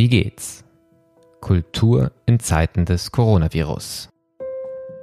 [0.00, 0.64] Wie geht's?
[1.42, 4.08] Kultur in Zeiten des Coronavirus.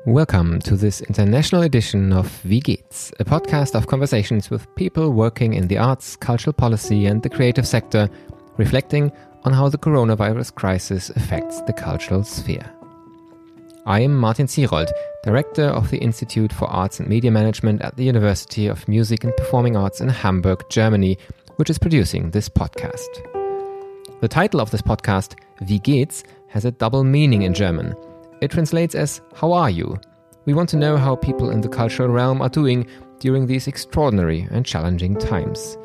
[0.08, 5.54] Welcome to this international edition of Wie geht's, a podcast of conversations with people working
[5.54, 8.10] in the arts, cultural policy, and the creative sector,
[8.58, 9.12] reflecting
[9.44, 12.66] on how the coronavirus crisis affects the cultural sphere.
[13.86, 14.90] I am Martin Zierold,
[15.24, 19.38] Director of the Institute for Arts and Media Management at the University of Music and
[19.38, 21.20] Performing Arts in Hamburg, Germany,
[21.58, 23.37] which is producing this podcast.
[24.20, 27.94] The title of this podcast, Wie geht's, has a double meaning in German.
[28.42, 29.96] It translates as How are you?
[30.46, 32.88] We want to know how people in the cultural realm are doing
[33.20, 35.78] during these extraordinary and challenging times.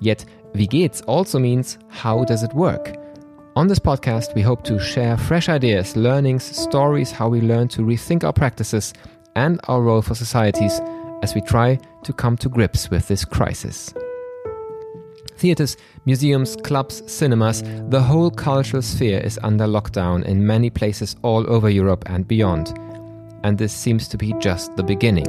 [0.00, 2.94] Yet, Wie geht's also means How does it work?
[3.56, 7.80] On this podcast, we hope to share fresh ideas, learnings, stories, how we learn to
[7.80, 8.92] rethink our practices
[9.34, 10.78] and our role for societies
[11.22, 13.94] as we try to come to grips with this crisis.
[15.42, 15.76] Theatres,
[16.06, 21.68] museums, clubs, cinemas, the whole cultural sphere is under lockdown in many places all over
[21.68, 22.72] Europe and beyond.
[23.42, 25.26] And this seems to be just the beginning.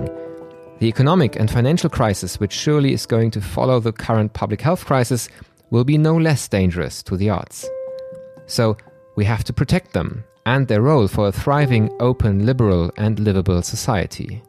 [0.78, 4.86] The economic and financial crisis, which surely is going to follow the current public health
[4.86, 5.30] crisis,
[5.72, 7.67] will be no less dangerous to the arts.
[8.45, 8.78] So,
[9.16, 13.64] we have to protect them and their role for a thriving, open, liberal, and livable
[13.64, 14.44] society.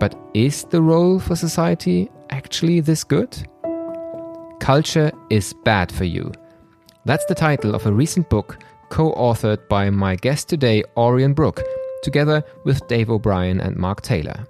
[0.00, 3.46] But is the role for society actually this good?
[4.68, 6.30] Culture is Bad for You.
[7.06, 8.58] That's the title of a recent book
[8.90, 11.62] co authored by my guest today, Orian Brook,
[12.02, 14.46] together with Dave O'Brien and Mark Taylor.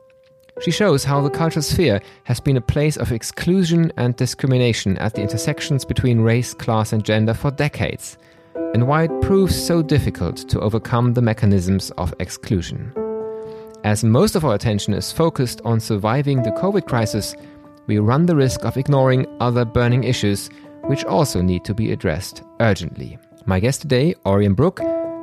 [0.61, 5.14] She shows how the cultural sphere has been a place of exclusion and discrimination at
[5.14, 8.19] the intersections between race, class, and gender for decades,
[8.74, 12.92] and why it proves so difficult to overcome the mechanisms of exclusion.
[13.84, 17.36] As most of our attention is focused on surviving the COVID crisis,
[17.89, 20.48] we run the risk of ignoring other burning issues
[20.84, 23.18] which also need to be addressed urgently.
[23.46, 24.80] My guest today, Orian Brook,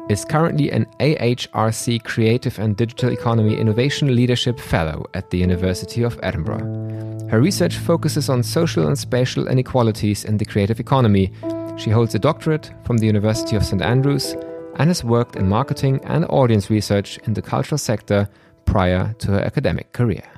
[0.09, 6.19] is currently an AHRC Creative and Digital Economy Innovation Leadership Fellow at the University of
[6.21, 7.29] Edinburgh.
[7.29, 11.31] Her research focuses on social and spatial inequalities in the creative economy.
[11.77, 14.35] She holds a doctorate from the University of St Andrews
[14.75, 18.27] and has worked in marketing and audience research in the cultural sector
[18.65, 20.34] prior to her academic career.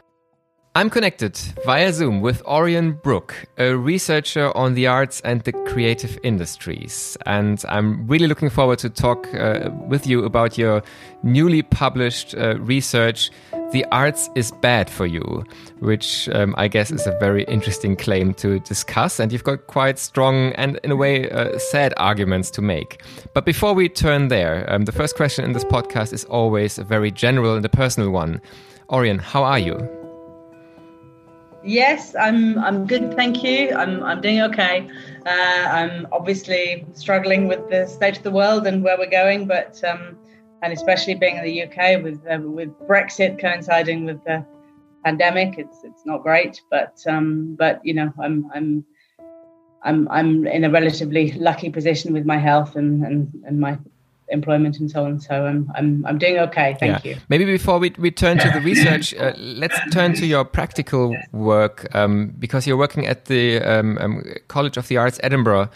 [0.78, 6.20] I'm connected via Zoom with Orian Brook, a researcher on the arts and the creative
[6.22, 7.18] industries.
[7.26, 10.84] And I'm really looking forward to talk uh, with you about your
[11.24, 13.32] newly published uh, research,
[13.72, 15.44] The Arts is Bad for You,
[15.80, 19.20] which um, I guess is a very interesting claim to discuss.
[19.20, 23.02] And you've got quite strong and, in a way, uh, sad arguments to make.
[23.34, 26.84] But before we turn there, um, the first question in this podcast is always a
[26.84, 28.42] very general and a personal one.
[28.92, 29.97] Orian, how are you?
[31.68, 32.58] Yes, I'm.
[32.60, 33.76] I'm good, thank you.
[33.76, 34.02] I'm.
[34.02, 34.90] I'm doing okay.
[35.26, 39.84] Uh, I'm obviously struggling with the state of the world and where we're going, but
[39.84, 40.18] um,
[40.62, 44.46] and especially being in the UK with uh, with Brexit coinciding with the
[45.04, 46.62] pandemic, it's it's not great.
[46.72, 48.86] But um, but you know, I'm I'm
[49.84, 53.78] I'm I'm in a relatively lucky position with my health and and, and my
[54.30, 55.20] employment and so on.
[55.20, 56.76] So I'm I'm I'm doing okay.
[56.80, 57.12] Thank yeah.
[57.12, 57.18] you.
[57.30, 61.88] Maybe before we we turn to the research, uh, let's turn to your practical work
[61.96, 65.70] um, because you're working at the um, um, College of the Arts Edinburgh.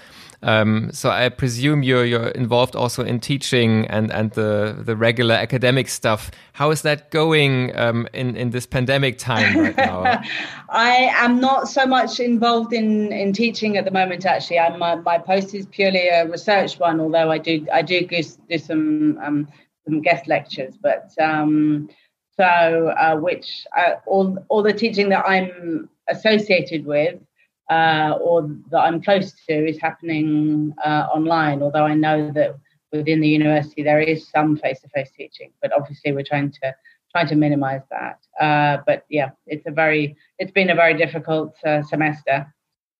[0.44, 5.35] Um, so I presume you're you're involved also in teaching and and the the regular
[5.35, 6.31] academic stuff.
[6.53, 10.22] How is that going um, in in this pandemic time right now?
[10.69, 14.25] I am not so much involved in in teaching at the moment.
[14.25, 17.00] Actually, I'm, my my post is purely a research one.
[17.00, 19.47] Although I do I do do some um,
[19.85, 21.88] some guest lectures, but um,
[22.35, 27.19] so uh, which uh, all all the teaching that I'm associated with
[27.72, 31.64] uh, or that I'm close to is happening uh, online.
[31.64, 32.58] Although I know that
[32.92, 36.76] within the university there is some face-to-face teaching, but obviously we're trying to
[37.14, 38.20] trying to minimise that.
[38.40, 42.54] Uh, but yeah, it's a very it's been a very difficult uh, semester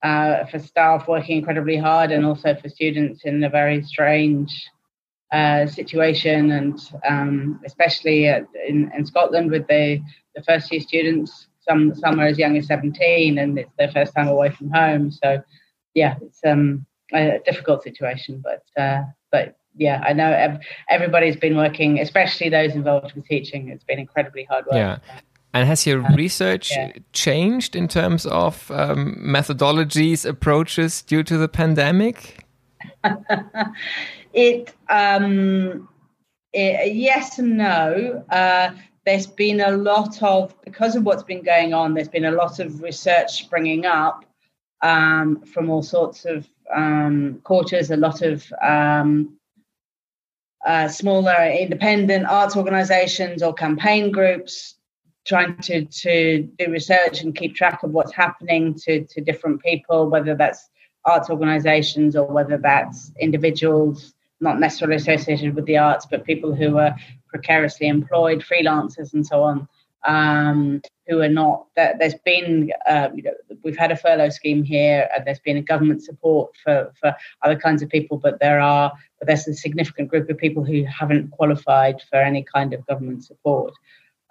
[0.04, 4.51] uh, for staff working incredibly hard, and also for students in a very strange.
[5.34, 9.98] Uh, situation and um, especially in, in Scotland with the,
[10.36, 14.13] the first year students some some are as young as 17 and it's their first
[14.15, 15.12] time away from home.
[15.12, 15.41] So
[15.94, 19.01] yeah it's um, a difficult situation but uh,
[19.31, 20.59] but yeah i know
[20.89, 23.69] everybody's been working especially those involved with teaching.
[23.69, 24.75] It's been incredibly hard work.
[24.75, 24.97] Yeah.
[25.53, 26.94] And has your um, research yeah.
[27.12, 32.45] changed in terms of um, methodologies approaches due to the pandemic?
[34.33, 35.88] It um
[36.53, 38.23] it, yes and no.
[38.29, 38.71] Uh,
[39.06, 42.59] there's been a lot of because of what's been going on there's been a lot
[42.59, 44.25] of research springing up
[44.81, 49.38] um, from all sorts of um, quarters, a lot of um,
[50.65, 54.75] uh, smaller independent arts organizations or campaign groups
[55.25, 60.09] trying to, to do research and keep track of what's happening to, to different people,
[60.09, 60.69] whether that's
[61.06, 66.78] arts organizations or whether that's individuals not necessarily associated with the arts, but people who
[66.78, 66.96] are
[67.28, 69.68] precariously employed, freelancers, and so on,
[70.06, 71.68] um, who are not.
[71.76, 73.34] There's been, uh, you know,
[73.64, 75.10] we've had a furlough scheme here.
[75.16, 78.92] and there's been a government support for for other kinds of people, but there are,
[79.20, 83.24] but there's a significant group of people who haven't qualified for any kind of government
[83.24, 83.74] support.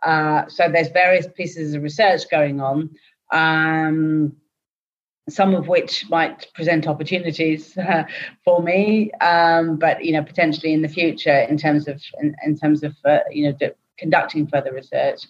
[0.02, 2.90] Uh, so there's various pieces of research going on.
[3.32, 4.36] Um,
[5.32, 8.04] some of which might present opportunities uh,
[8.44, 12.56] for me, um, but you know potentially in the future in terms of in, in
[12.56, 15.20] terms of uh, you know conducting further research.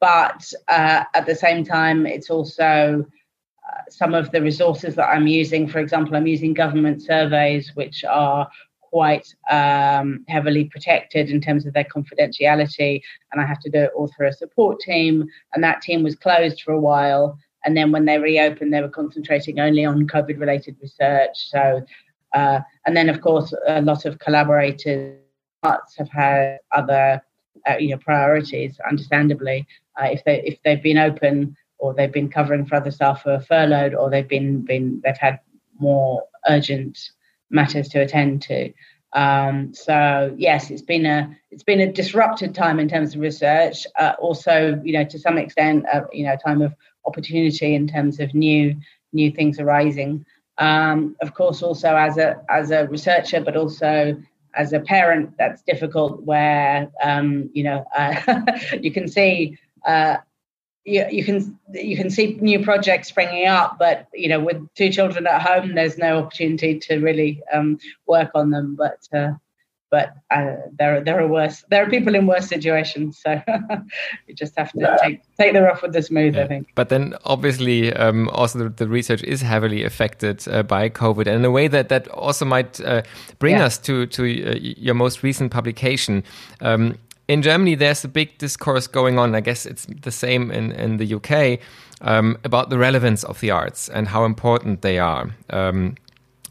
[0.00, 3.06] But uh, at the same time, it's also
[3.66, 5.66] uh, some of the resources that I'm using.
[5.66, 8.48] For example, I'm using government surveys, which are
[8.80, 13.00] quite um, heavily protected in terms of their confidentiality,
[13.32, 16.16] and I have to do it all through a support team, and that team was
[16.16, 20.38] closed for a while and then when they reopened, they were concentrating only on COVID
[20.38, 21.32] related research.
[21.34, 21.84] So,
[22.32, 25.18] uh, and then of course, a lot of collaborators
[25.64, 27.22] have had other
[27.68, 29.66] uh, you know priorities, understandably.
[30.00, 33.30] Uh, if they if they've been open or they've been covering for other staff who
[33.30, 35.40] are furloughed or they've been been they've had
[35.78, 37.10] more urgent
[37.50, 38.72] matters to attend to.
[39.14, 43.86] Um, so yes, it's been a it's been a disrupted time in terms of research.
[43.98, 46.74] Uh, also, you know, to some extent, uh, you know, time of
[47.08, 48.74] opportunity in terms of new
[49.12, 50.24] new things arising.
[50.58, 54.20] Um, of course, also as a as a researcher, but also
[54.54, 56.22] as a parent, that's difficult.
[56.22, 58.42] Where um, you know uh,
[58.80, 60.16] you can see uh,
[60.84, 64.90] you, you can you can see new projects springing up, but you know with two
[64.90, 68.76] children at home, there's no opportunity to really um, work on them.
[68.76, 69.32] But uh,
[69.90, 73.40] but uh, there there are worse there are people in worse situations so
[74.26, 74.96] you just have to yeah.
[75.02, 76.44] take take the rough with the smooth yeah.
[76.44, 80.88] i think but then obviously um, also the, the, research is heavily affected uh, by
[80.88, 83.02] covid and in a way that that also might uh,
[83.38, 83.64] bring yeah.
[83.64, 86.22] us to to uh, your most recent publication
[86.60, 86.94] um,
[87.28, 89.34] in Germany, there's a big discourse going on.
[89.34, 91.60] I guess it's the same in, in the UK
[92.00, 95.30] um, about the relevance of the arts and how important they are.
[95.50, 95.96] Um,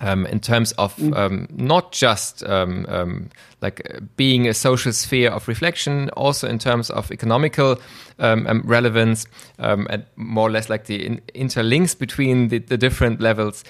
[0.01, 1.15] um, in terms of mm.
[1.15, 3.29] um, not just um, um
[3.61, 3.81] like
[4.15, 7.79] being a social sphere of reflection, also in terms of economical
[8.19, 9.25] um, um, relevance
[9.57, 13.63] and more or less like the in interlinks between the, the different levels.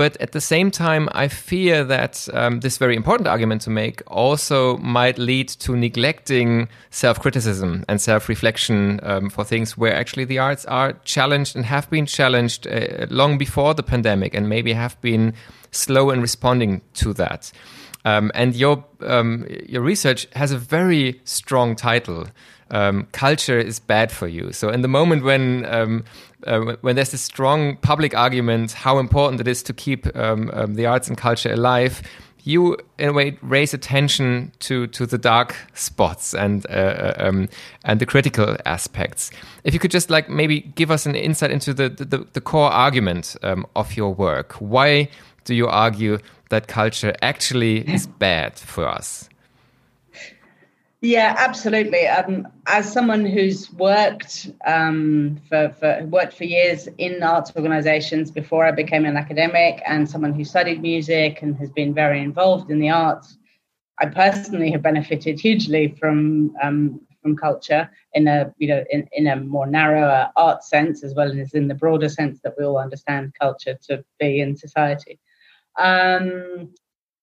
[0.00, 4.02] But at the same time, I fear that um, this very important argument to make
[4.06, 10.24] also might lead to neglecting self criticism and self reflection um, for things where actually
[10.24, 14.72] the arts are challenged and have been challenged uh, long before the pandemic and maybe
[14.72, 15.34] have been
[15.70, 17.52] slow in responding to that.
[18.06, 22.26] Um, and your um, your research has a very strong title.
[22.70, 24.52] Um, culture is bad for you.
[24.52, 26.04] So, in the moment when um,
[26.46, 30.74] uh, when there's this strong public argument how important it is to keep um, um,
[30.74, 32.02] the arts and culture alive,
[32.44, 37.48] you in a way raise attention to to the dark spots and uh, uh um,
[37.84, 39.30] and the critical aspects.
[39.64, 42.70] If you could just like maybe give us an insight into the the, the core
[42.70, 45.08] argument um, of your work, why
[45.44, 46.18] do you argue
[46.50, 49.29] that culture actually is bad for us?
[51.02, 52.06] Yeah, absolutely.
[52.06, 58.66] Um, as someone who's worked um, for, for worked for years in arts organisations before
[58.66, 62.80] I became an academic, and someone who studied music and has been very involved in
[62.80, 63.38] the arts,
[63.98, 69.26] I personally have benefited hugely from um, from culture in a you know in, in
[69.26, 72.78] a more narrower art sense as well as in the broader sense that we all
[72.78, 75.18] understand culture to be in society.
[75.78, 76.74] Um,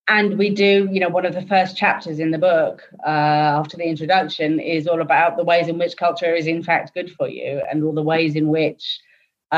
[0.07, 3.77] and we do you know one of the first chapters in the book uh, after
[3.77, 7.27] the introduction is all about the ways in which culture is in fact good for
[7.27, 8.99] you and all the ways in which
[9.51, 9.55] uh,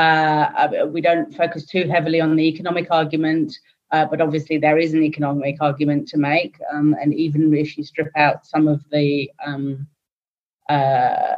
[0.56, 3.56] uh, we don't focus too heavily on the economic argument
[3.92, 7.84] uh, but obviously there is an economic argument to make um, and even if you
[7.84, 9.86] strip out some of the um,
[10.68, 11.34] uh,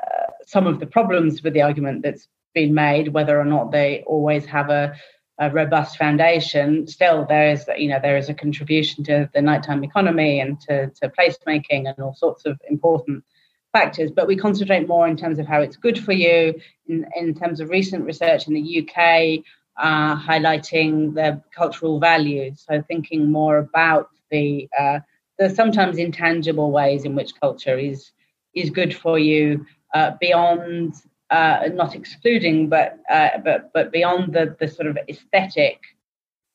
[0.47, 4.45] some of the problems with the argument that's been made whether or not they always
[4.45, 4.95] have a
[5.39, 9.83] a robust foundation, still there is you know there is a contribution to the nighttime
[9.83, 13.25] economy and to, to placemaking and all sorts of important
[13.73, 14.11] factors.
[14.11, 16.55] But we concentrate more in terms of how it's good for you.
[16.87, 19.43] In, in terms of recent research in the UK,
[19.79, 25.01] uh, highlighting the cultural values, so thinking more about the uh,
[25.39, 28.12] the sometimes intangible ways in which culture is
[28.55, 30.95] is good for you uh, beyond
[31.33, 35.81] uh, not excluding, but uh, but but beyond the the sort of aesthetic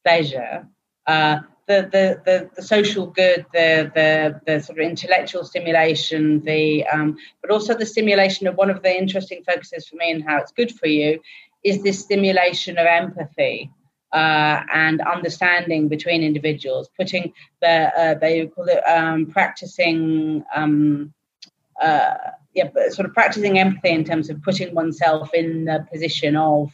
[0.04, 0.68] pleasure,
[1.08, 6.86] uh, the, the, the, the, social good, the, the, the sort of intellectual stimulation, the,
[6.88, 10.38] um, but also the stimulation of one of the interesting focuses for me and how
[10.38, 11.20] it's good for you
[11.64, 13.70] is this stimulation of empathy.
[14.14, 21.14] Uh, and understanding between individuals, putting the uh, they call it um, practicing um,
[21.82, 22.14] uh,
[22.58, 26.72] yeah, but sort of practicing empathy in terms of putting oneself in the position of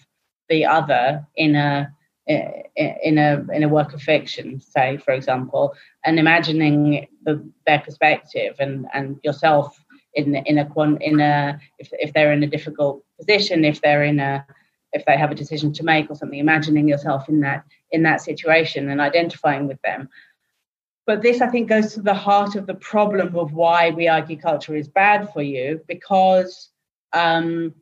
[0.47, 1.93] the other in a
[2.25, 5.73] in a in a work of fiction, say for example,
[6.05, 9.77] and imagining the, their perspective and and yourself
[10.13, 10.65] in in a
[11.01, 14.45] in a if if they're in a difficult position, if they're in a
[14.93, 18.21] if they have a decision to make or something, imagining yourself in that in that
[18.21, 20.07] situation and identifying with them.
[21.05, 24.37] But this, I think, goes to the heart of the problem of why we argue
[24.37, 26.69] culture is bad for you, because
[27.11, 27.73] um,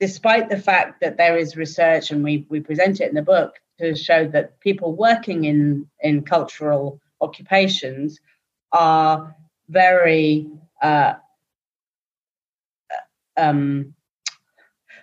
[0.00, 3.54] despite the fact that there is research and we, we present it in the book
[3.78, 8.20] to show that people working in, in cultural occupations
[8.72, 9.34] are
[9.68, 10.46] very
[10.82, 11.14] uh,
[13.36, 13.94] um,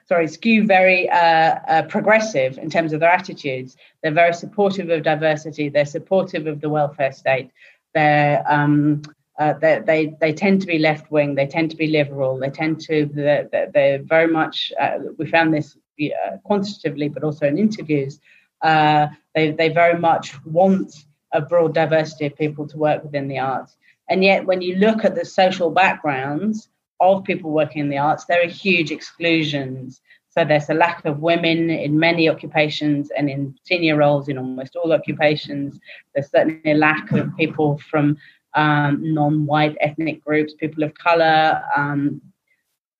[0.10, 3.78] sorry, skew very uh, uh, progressive in terms of their attitudes.
[4.02, 5.70] They're very supportive of diversity.
[5.70, 7.52] They're supportive of the welfare state.
[7.94, 9.04] They're um,
[9.38, 11.36] uh, they, they, they tend to be left wing.
[11.36, 12.38] They tend to be liberal.
[12.38, 14.74] They tend to they're, they're very much.
[14.82, 18.20] Uh, we found this uh, quantitatively, but also in interviews.
[18.62, 23.38] Uh, they they very much want a broad diversity of people to work within the
[23.38, 23.78] arts.
[24.10, 26.68] And yet, when you look at the social backgrounds
[27.00, 30.02] of people working in the arts, there are huge exclusions.
[30.30, 34.76] So there's a lack of women in many occupations and in senior roles in almost
[34.76, 35.80] all occupations.
[36.14, 38.18] There's certainly a lack of people from
[38.54, 42.22] um, non-white ethnic groups, people of color, um,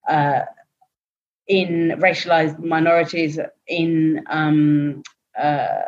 [0.08, 0.40] uh,
[1.46, 5.02] in racialized minorities, in um,
[5.38, 5.82] uh,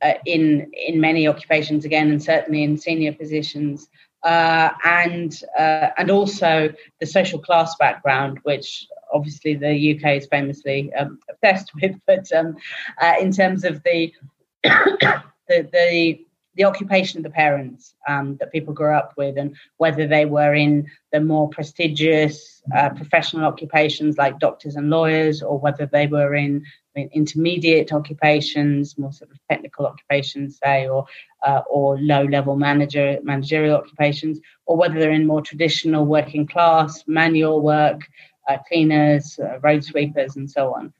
[0.00, 3.88] uh, in in many occupations again, and certainly in senior positions,
[4.22, 10.92] uh, and uh, and also the social class background, which obviously the UK is famously
[10.94, 12.56] um, obsessed with, but um,
[13.00, 14.12] uh, in terms of the
[14.64, 16.25] the, the
[16.56, 20.54] the occupation of the parents um, that people grew up with, and whether they were
[20.54, 26.34] in the more prestigious uh, professional occupations like doctors and lawyers, or whether they were
[26.34, 31.06] in, in intermediate occupations, more sort of technical occupations, say, or
[31.46, 37.60] uh, or low-level manager managerial occupations, or whether they're in more traditional working class manual
[37.60, 38.00] work,
[38.48, 40.92] uh, cleaners, uh, road sweepers, and so on,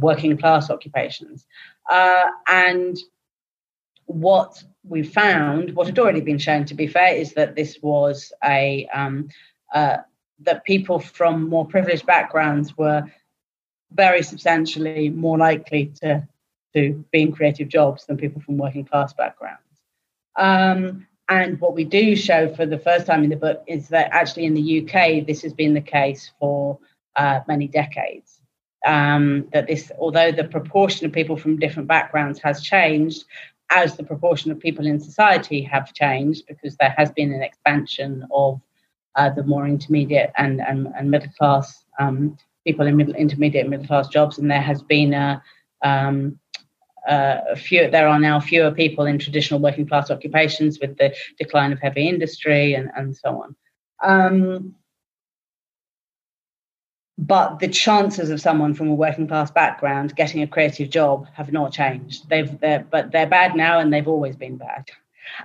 [0.00, 1.46] working class occupations,
[1.90, 2.98] uh, and
[4.06, 8.32] what we found, what had already been shown to be fair, is that this was
[8.42, 9.28] a um,
[9.74, 9.98] uh,
[10.40, 13.04] that people from more privileged backgrounds were
[13.92, 16.26] very substantially more likely to
[16.74, 19.60] to be in creative jobs than people from working class backgrounds.
[20.36, 24.08] Um, and what we do show for the first time in the book is that
[24.12, 26.78] actually in the UK, this has been the case for
[27.16, 28.40] uh, many decades.
[28.84, 33.24] Um, that this, although the proportion of people from different backgrounds has changed,
[33.74, 38.24] as the proportion of people in society have changed because there has been an expansion
[38.32, 38.60] of
[39.16, 43.70] uh, the more intermediate and, and, and middle class um, people in middle, intermediate and
[43.70, 45.42] middle class jobs, and there has been a,
[45.82, 46.38] um,
[47.06, 47.90] a few.
[47.90, 52.08] There are now fewer people in traditional working class occupations with the decline of heavy
[52.08, 53.56] industry and, and so on.
[54.02, 54.74] Um,
[57.26, 61.52] but the chances of someone from a working class background getting a creative job have
[61.52, 62.28] not changed.
[62.28, 64.90] They've they're, but they're bad now, and they've always been bad.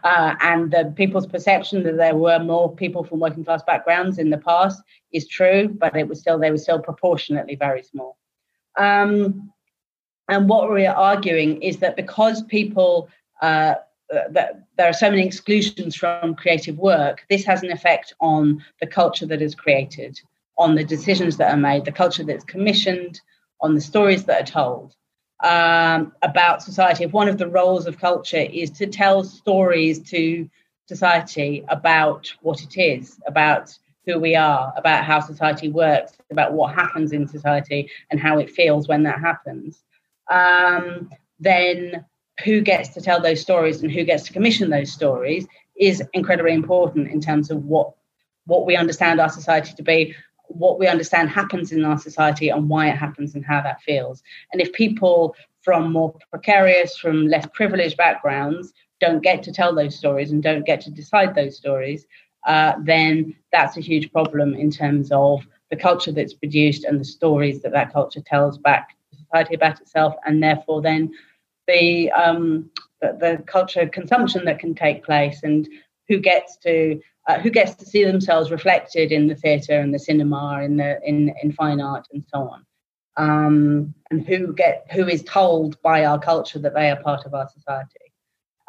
[0.03, 4.29] Uh, and the people's perception that there were more people from working class backgrounds in
[4.29, 4.81] the past
[5.13, 8.17] is true, but it was still they were still proportionately very small.
[8.77, 9.51] Um,
[10.27, 13.09] and what we're arguing is that because people
[13.41, 13.75] uh,
[14.31, 18.88] that there are so many exclusions from creative work, this has an effect on the
[18.88, 20.19] culture that is created
[20.60, 23.20] on the decisions that are made, the culture that's commissioned,
[23.62, 24.96] on the stories that are told
[25.44, 27.06] um, about society.
[27.06, 30.50] If one of the roles of culture is to tell stories to
[30.88, 33.75] society about what it is, about
[34.06, 38.50] who we are, about how society works, about what happens in society and how it
[38.50, 39.84] feels when that happens,
[40.30, 42.06] um, then
[42.44, 45.48] who gets to tell those stories and who gets to commission those stories
[45.78, 47.94] is incredibly important in terms of what
[48.46, 50.16] what we understand our society to be,
[50.50, 54.22] what we understand happens in our society and why it happens and how that feels.
[54.51, 59.96] And if people from more precarious, from less privileged backgrounds don't get to tell those
[59.96, 62.06] stories and don't get to decide those stories,
[62.48, 67.06] uh, then that's a huge problem in terms of the culture that's produced and the
[67.06, 71.12] stories that that culture tells back to society about itself, and therefore then
[71.68, 72.70] the um,
[73.01, 75.68] the, the culture consumption that can take place and
[76.08, 80.00] who gets to uh, who gets to see themselves reflected in the theatre and the
[80.00, 82.66] cinema in the in in fine art and so on.
[83.18, 87.34] Um, and who get who is told by our culture that they are part of
[87.34, 88.14] our society.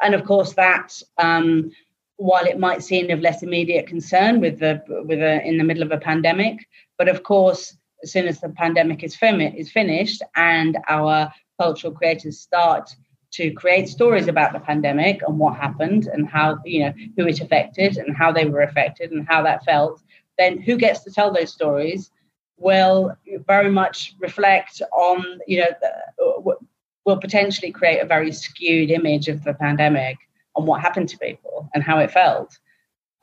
[0.01, 1.71] And of course that um,
[2.17, 5.83] while it might seem of less immediate concern with the with a, in the middle
[5.83, 6.67] of a pandemic
[6.97, 11.93] but of course as soon as the pandemic is, fin- is finished and our cultural
[11.93, 12.95] creators start
[13.31, 17.41] to create stories about the pandemic and what happened and how you know who it
[17.41, 20.01] affected and how they were affected and how that felt
[20.37, 22.11] then who gets to tell those stories
[22.57, 23.15] will
[23.47, 26.55] very much reflect on you know the,
[27.05, 30.17] will potentially create a very skewed image of the pandemic
[30.55, 32.57] and what happened to people and how it felt.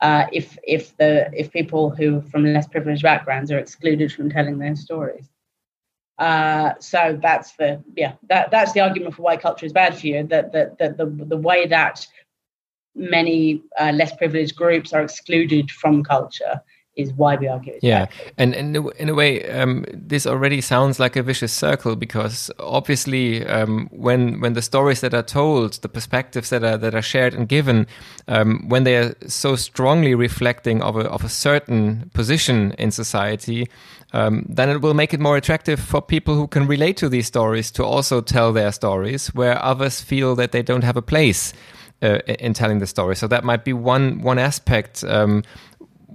[0.01, 4.57] Uh, if if the if people who from less privileged backgrounds are excluded from telling
[4.57, 5.29] their stories
[6.19, 10.05] uh, so that's the yeah that that's the argument for why culture is bad for
[10.05, 10.23] you.
[10.23, 12.05] That that, that the the way that
[12.93, 16.61] many uh, less privileged groups are excluded from culture
[16.99, 17.79] is why we argue.
[17.81, 22.51] yeah, and, and in a way, um, this already sounds like a vicious circle because
[22.59, 27.01] obviously, um, when when the stories that are told, the perspectives that are that are
[27.01, 27.87] shared and given,
[28.27, 33.67] um, when they are so strongly reflecting of a of a certain position in society,
[34.13, 37.27] um, then it will make it more attractive for people who can relate to these
[37.27, 41.53] stories to also tell their stories, where others feel that they don't have a place.
[42.01, 45.43] Uh, in telling the story, so that might be one one aspect um,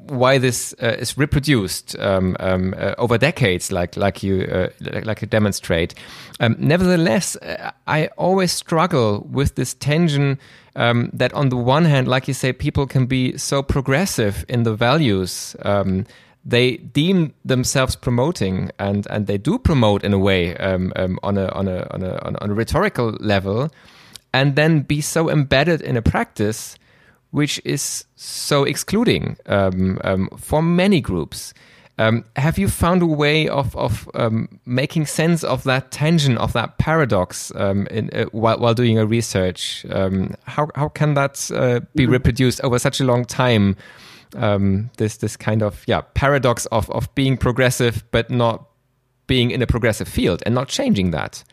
[0.09, 4.69] why this uh, is reproduced um, um, uh, over decades, like like you uh,
[5.05, 5.95] like you demonstrate.
[6.41, 10.39] Um, nevertheless, uh, I always struggle with this tension
[10.77, 14.65] um, that, on the one hand, like you say, people can be so progressive in
[14.65, 16.05] the values um,
[16.45, 20.93] they deem themselves promoting, and and they do promote in a way um,
[21.23, 23.71] on a on a on a on a rhetorical level,
[24.33, 26.77] and then be so embedded in a practice
[27.35, 31.53] which is so excluding um, um, for many groups.
[31.99, 36.53] Um, have you found a way of, of um, making sense of that tension, of
[36.53, 39.85] that paradox um, in, uh, while, while, doing a research?
[39.91, 42.13] Um, how, how can that uh, be mm -hmm.
[42.13, 43.75] reproduced over such a long time?
[44.97, 48.59] this this kind of yeah paradox of, of being progressive but not
[49.27, 51.45] being in a progressive field and not changing that.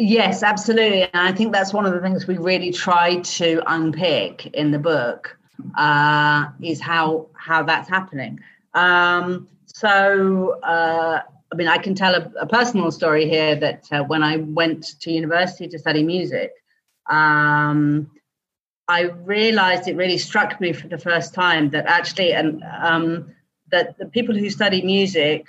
[0.00, 1.02] Yes, absolutely.
[1.02, 4.78] And I think that's one of the things we really try to unpick in the
[4.78, 5.36] book
[5.76, 8.40] uh, is how how that's happening.
[8.72, 11.20] Um, so, uh,
[11.52, 14.98] I mean, I can tell a, a personal story here that uh, when I went
[15.00, 16.52] to university to study music,
[17.10, 18.10] um,
[18.88, 23.34] I realized it really struck me for the first time that actually, and um,
[23.70, 25.46] that the people who study music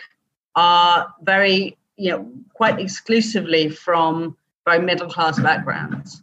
[0.57, 6.21] are very, you know, quite exclusively from very middle class backgrounds.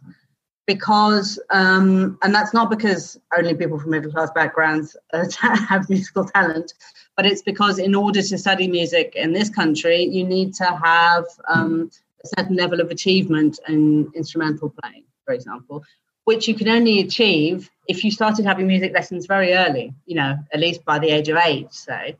[0.65, 4.95] Because um, and that's not because only people from middle class backgrounds
[5.41, 6.73] have musical talent
[7.19, 11.25] but it's because in order to study music in this country you need to have
[11.49, 11.91] um,
[12.23, 15.83] a certain level of achievement in instrumental playing for example
[16.23, 20.37] which you can only achieve if you started having music lessons very early you know
[20.53, 22.15] at least by the age of eight say.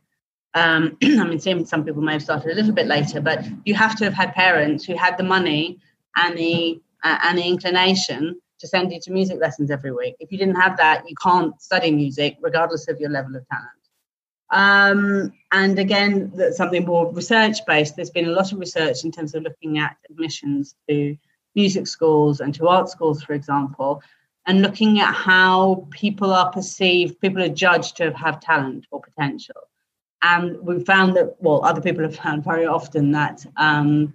[0.53, 3.95] Um, i mean some people may have started a little bit later but you have
[3.99, 5.79] to have had parents who had the money
[6.35, 10.15] the uh, the inclination to send you to music lessons every week.
[10.19, 13.79] If you didn't have that, you can't study music, regardless of your level of talent.
[14.51, 17.95] Um, and again, that's something more research based.
[17.95, 21.15] There's been a lot of research in terms of looking at admissions to
[21.55, 24.01] music schools and to art schools, for example,
[24.45, 29.61] and looking at how people are perceived, people are judged to have talent or potential.
[30.21, 34.13] And we found that, well, other people have found very often that um,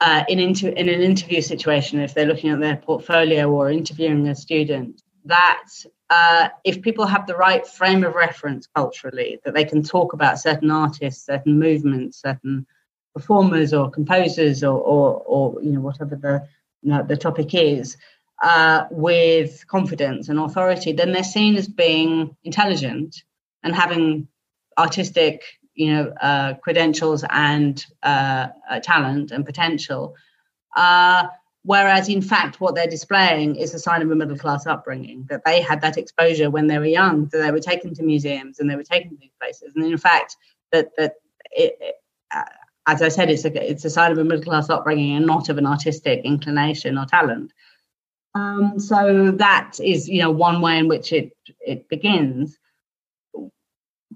[0.00, 4.28] uh, in, inter- in an interview situation, if they're looking at their portfolio or interviewing
[4.28, 5.66] a student, that
[6.10, 10.38] uh, if people have the right frame of reference culturally, that they can talk about
[10.38, 12.66] certain artists, certain movements, certain
[13.14, 16.46] performers or composers or, or, or you know, whatever the,
[16.82, 17.96] you know, the topic is,
[18.42, 23.24] uh, with confidence and authority, then they're seen as being intelligent
[23.64, 24.28] and having
[24.78, 25.42] artistic
[25.78, 30.14] you know uh, credentials and uh, uh, talent and potential.
[30.76, 31.28] Uh,
[31.62, 35.42] whereas in fact what they're displaying is a sign of a middle class upbringing that
[35.44, 38.68] they had that exposure when they were young that they were taken to museums and
[38.68, 39.72] they were taken to these places.
[39.74, 40.36] And in fact
[40.72, 41.14] that that
[41.52, 41.96] it,
[42.34, 42.42] uh,
[42.88, 45.48] as I said, it's a it's a sign of a middle class upbringing and not
[45.48, 47.52] of an artistic inclination or talent.
[48.34, 52.58] Um, so that is, you know, one way in which it it begins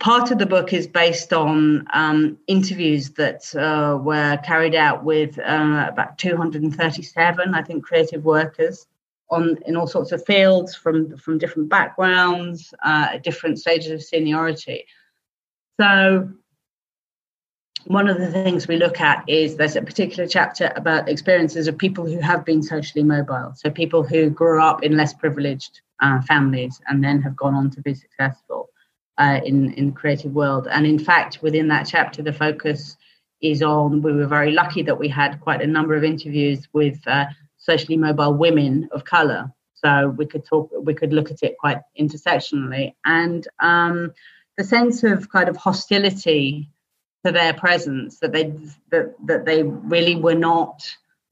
[0.01, 5.39] part of the book is based on um, interviews that uh, were carried out with
[5.39, 8.87] uh, about 237, I think, creative workers
[9.31, 14.85] on in all sorts of fields from from different backgrounds, uh, different stages of seniority.
[15.81, 16.31] So
[17.87, 21.77] one of the things we look at is there's a particular chapter about experiences of
[21.77, 23.53] people who have been socially mobile.
[23.57, 27.71] So people who grew up in less privileged uh, families and then have gone on
[27.71, 28.72] to be successful
[29.19, 30.69] uh, in in the creative world.
[30.71, 32.97] And in fact, within that chapter, the focus
[33.41, 34.03] is on.
[34.03, 37.27] We were very lucky that we had quite a number of interviews with uh,
[37.59, 40.71] socially mobile women of color, so we could talk.
[40.81, 44.13] We could look at it quite intersectionally, and um,
[44.57, 46.71] the sense of kind of hostility
[47.25, 48.55] to their presence that they
[48.91, 50.83] that that they really were not.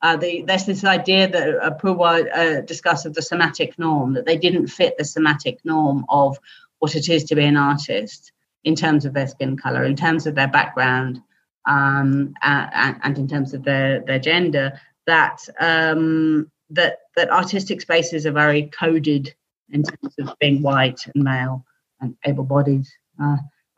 [0.02, 4.24] Uh, the, there's this idea that uh, Puwar uh, discussed of the somatic norm, that
[4.24, 6.38] they didn't fit the somatic norm of
[6.80, 8.32] what it is to be an artist
[8.64, 11.22] in terms of their skin color, in terms of their background,
[11.66, 18.26] um, and, and, in terms of their, their gender, that um, that that artistic spaces
[18.26, 19.34] are very coded
[19.70, 21.64] in terms of being white and male
[22.00, 22.86] and able-bodied
[23.22, 23.36] uh,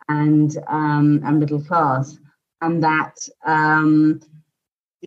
[0.08, 2.18] and um, and middle class,
[2.60, 4.20] and that um,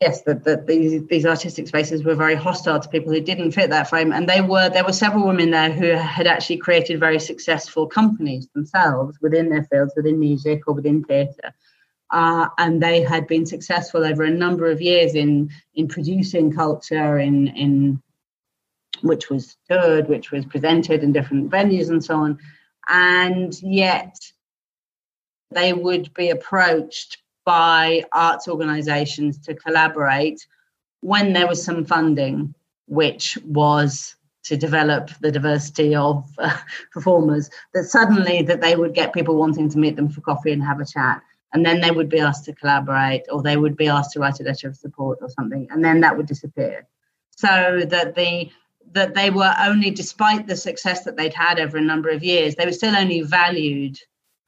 [0.02, 3.90] yes, that, these these artistic spaces were very hostile to people who didn't fit that
[3.90, 7.88] frame, and they were there were several women there who had actually created very successful
[7.88, 11.54] companies themselves within their fields, within music or within theatre.
[12.12, 17.18] Uh, and they had been successful over a number of years in in producing culture
[17.20, 18.02] in in
[19.02, 22.40] which was toured, which was presented in different venues and so on.
[22.88, 24.16] And yet
[25.52, 30.46] they would be approached by arts organisations to collaborate
[31.02, 32.54] when there was some funding,
[32.88, 36.58] which was to develop the diversity of uh,
[36.92, 37.50] performers.
[37.74, 40.80] That suddenly that they would get people wanting to meet them for coffee and have
[40.80, 41.22] a chat,
[41.54, 44.40] and then they would be asked to collaborate, or they would be asked to write
[44.40, 46.88] a letter of support or something, and then that would disappear.
[47.30, 48.50] So that the
[48.92, 52.56] that they were only, despite the success that they'd had over a number of years,
[52.56, 54.00] they were still only valued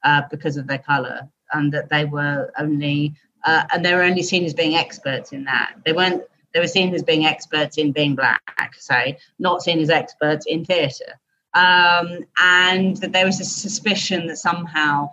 [0.04, 4.22] uh, because of their colour and that they were only uh, and they were only
[4.22, 5.74] seen as being experts in that.
[5.84, 6.22] They weren't.
[6.54, 10.64] They were seen as being experts in being black, say, not seen as experts in
[10.64, 11.20] theatre.
[11.54, 15.10] Um, and that there was a suspicion that somehow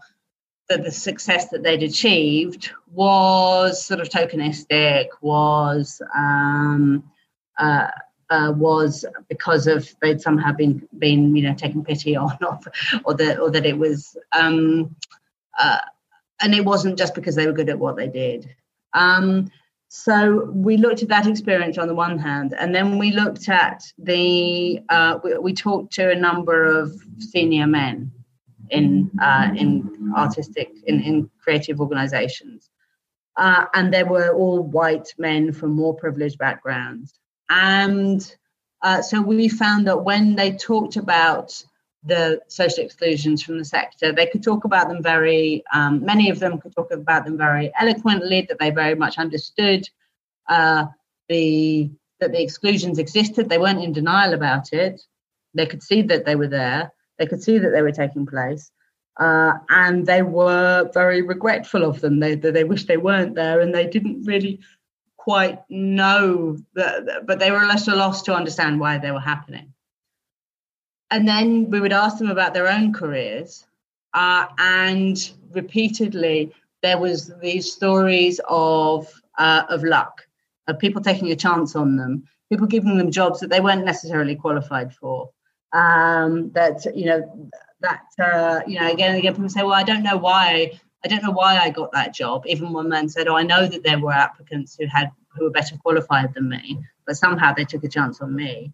[0.69, 7.04] that the success that they'd achieved was sort of tokenistic, was um,
[7.58, 7.88] uh,
[8.30, 12.60] uh, was because of they'd somehow been been you know taken pity on, or,
[13.04, 14.95] or that or that it was um,
[15.60, 15.80] uh,
[16.41, 18.50] and it wasn't just because they were good at what they did.
[18.93, 19.52] Um,
[19.89, 23.84] so we looked at that experience on the one hand, and then we looked at
[23.98, 28.12] the uh, we, we, talked to a number of senior men
[28.69, 32.69] in uh, in artistic in, in creative organizations,
[33.38, 37.17] uh, and they were all white men from more privileged backgrounds,
[37.50, 38.36] and
[38.82, 41.63] uh, so we found that when they talked about
[42.06, 44.12] the social exclusions from the sector.
[44.12, 47.72] They could talk about them very, um, many of them could talk about them very
[47.80, 49.89] eloquently, that they very much understood
[50.48, 50.86] uh,
[51.28, 51.89] the
[52.20, 53.50] that the exclusions existed.
[53.50, 55.02] They weren't in denial about it.
[55.54, 56.94] They could see that they were there.
[57.18, 58.72] They could see that they were taking place.
[59.20, 62.20] Uh, and they were very regretful of them.
[62.20, 64.60] They, they, they wished they weren't there and they didn't really
[65.18, 69.74] quite know that, but they were less a loss to understand why they were happening
[71.12, 73.65] and then we would ask them about their own careers
[74.13, 80.22] uh, and repeatedly there was these stories of uh, of luck
[80.68, 84.36] of people taking a chance on them people giving them jobs that they weren't necessarily
[84.36, 85.30] qualified for.
[85.74, 87.50] Um, that you know
[87.82, 90.72] that uh, you know again and again people say well i don't know why
[91.04, 92.46] i don't know why i got that job.
[92.48, 95.52] Even one man said oh i know that there were applicants who had who were
[95.52, 98.72] better qualified than me but somehow they took a chance on me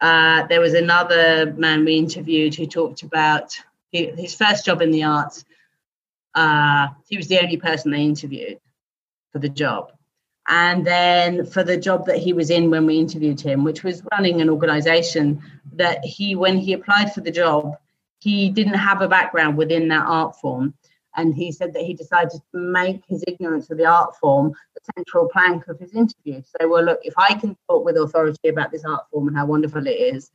[0.00, 3.56] uh, there was another man we interviewed who talked about
[3.90, 5.44] his first job in the arts.
[6.34, 8.60] Uh, he was the only person they interviewed
[9.32, 9.92] for the job.
[10.48, 14.02] And then for the job that he was in when we interviewed him, which was
[14.12, 15.42] running an organization,
[15.74, 17.76] that he, when he applied for the job,
[18.20, 20.74] he didn't have a background within that art form.
[21.18, 24.80] And he said that he decided to make his ignorance of the art form the
[24.96, 26.40] central plank of his interview.
[26.44, 29.46] So, well, look, if I can talk with authority about this art form and how
[29.46, 30.30] wonderful it is,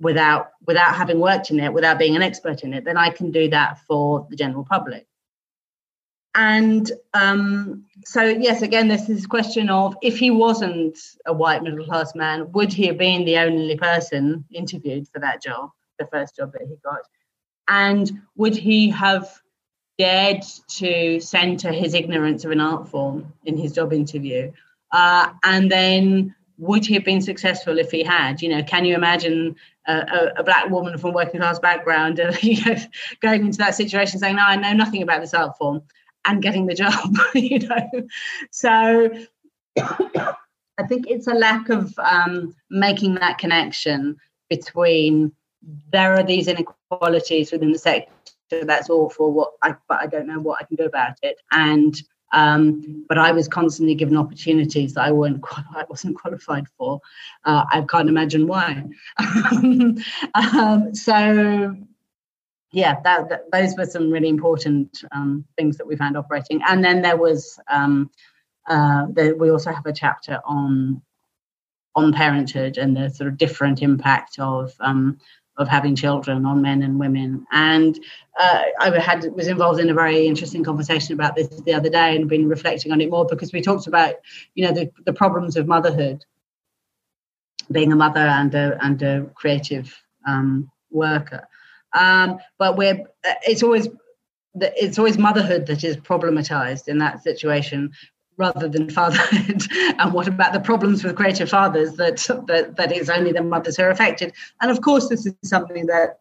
[0.00, 3.30] without without having worked in it, without being an expert in it, then I can
[3.32, 5.06] do that for the general public.
[6.34, 11.62] And um, so, yes, again, this is a question of if he wasn't a white
[11.62, 16.06] middle class man, would he have been the only person interviewed for that job, the
[16.06, 17.02] first job that he got?
[17.68, 19.30] And would he have
[19.98, 24.50] dared to center his ignorance of an art form in his job interview?
[24.92, 28.40] Uh, and then would he have been successful if he had?
[28.40, 32.64] You know, can you imagine a, a black woman from working class background, uh, you
[32.64, 32.76] know,
[33.20, 35.82] going into that situation saying, "No, I know nothing about this art form,"
[36.24, 37.16] and getting the job?
[37.34, 37.90] you know,
[38.50, 39.10] so
[39.78, 44.16] I think it's a lack of um, making that connection
[44.48, 45.32] between
[45.92, 48.10] there are these inequalities within the sector
[48.62, 51.94] that's awful what I, but I don't know what I can do about it and
[52.32, 55.44] um, but I was constantly given opportunities that I weren't
[55.88, 57.00] wasn't qualified for.
[57.44, 58.84] Uh, I can't imagine why.
[60.34, 61.76] um, so
[62.72, 66.60] yeah, that, that, those were some really important um, things that we found operating.
[66.66, 68.10] And then there was um,
[68.66, 71.00] uh, the, we also have a chapter on
[71.96, 75.16] on parenthood and the sort of different impact of um,
[75.56, 77.46] of having children on men and women.
[77.52, 77.98] And
[78.38, 82.16] uh, I had was involved in a very interesting conversation about this the other day
[82.16, 84.14] and been reflecting on it more because we talked about
[84.54, 86.24] you know the, the problems of motherhood,
[87.70, 91.46] being a mother and a and a creative um, worker.
[91.96, 93.04] Um, but we're
[93.42, 93.88] it's always
[94.56, 97.92] it's always motherhood that is problematized in that situation
[98.36, 99.62] rather than fatherhood?
[99.98, 102.16] And what about the problems with creative fathers that,
[102.48, 104.32] that that is only the mothers who are affected?
[104.60, 106.18] And of course this is something that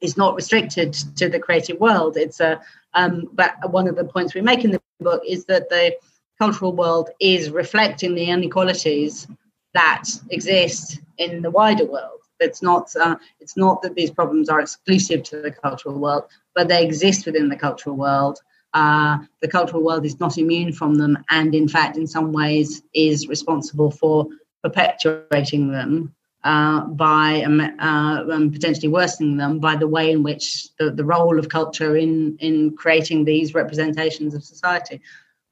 [0.00, 2.16] is not restricted to the creative world.
[2.16, 2.60] It's a
[2.94, 5.96] um, but one of the points we make in the book is that the
[6.38, 9.26] cultural world is reflecting the inequalities
[9.74, 12.20] that exist in the wider world.
[12.40, 16.24] It's not uh, it's not that these problems are exclusive to the cultural world
[16.58, 18.40] but they exist within the cultural world
[18.74, 22.82] uh, the cultural world is not immune from them and in fact in some ways
[22.94, 24.26] is responsible for
[24.62, 30.68] perpetuating them uh, by um, uh, um, potentially worsening them by the way in which
[30.78, 35.00] the, the role of culture in in creating these representations of society.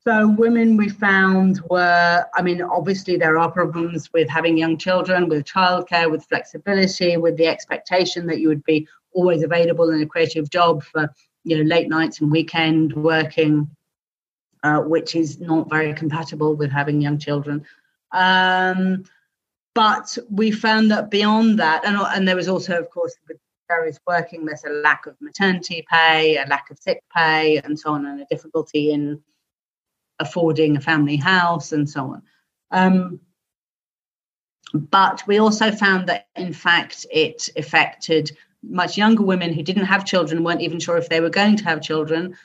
[0.05, 5.29] So women we found were i mean obviously there are problems with having young children
[5.29, 10.07] with childcare with flexibility with the expectation that you would be always available in a
[10.07, 11.11] creative job for
[11.47, 13.71] you know late nights and weekend working,
[14.65, 17.65] uh, which is not very compatible with having young children.
[18.13, 19.05] Um,
[19.75, 24.01] but we found that beyond that, and, and there was also, of course, with various
[24.07, 28.07] working, there's a lack of maternity pay, a lack of sick pay, and so on,
[28.07, 29.21] and a difficulty in
[30.19, 32.23] affording a family house and so on.
[32.73, 33.21] Um,
[34.73, 38.37] but we also found that, in fact, it affected
[38.69, 41.65] much younger women who didn't have children weren't even sure if they were going to
[41.65, 42.37] have children,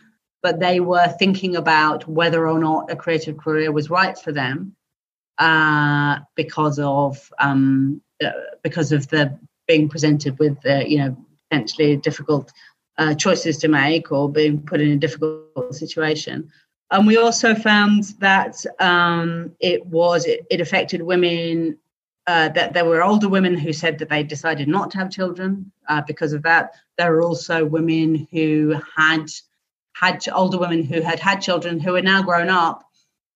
[0.42, 4.76] but they were thinking about whether or not a creative career was right for them
[5.38, 8.30] uh, because of um, uh,
[8.64, 11.18] because of the being presented with uh, you know
[11.50, 12.52] potentially difficult
[12.98, 16.50] uh, choices to make or being put in a difficult situation.
[16.92, 21.78] And we also found that um, it was it, it affected women
[22.28, 25.72] uh, that there were older women who said that they decided not to have children
[25.88, 26.72] uh, because of that.
[26.98, 29.30] There were also women who had
[29.94, 32.84] had older women who had had children who are now grown up,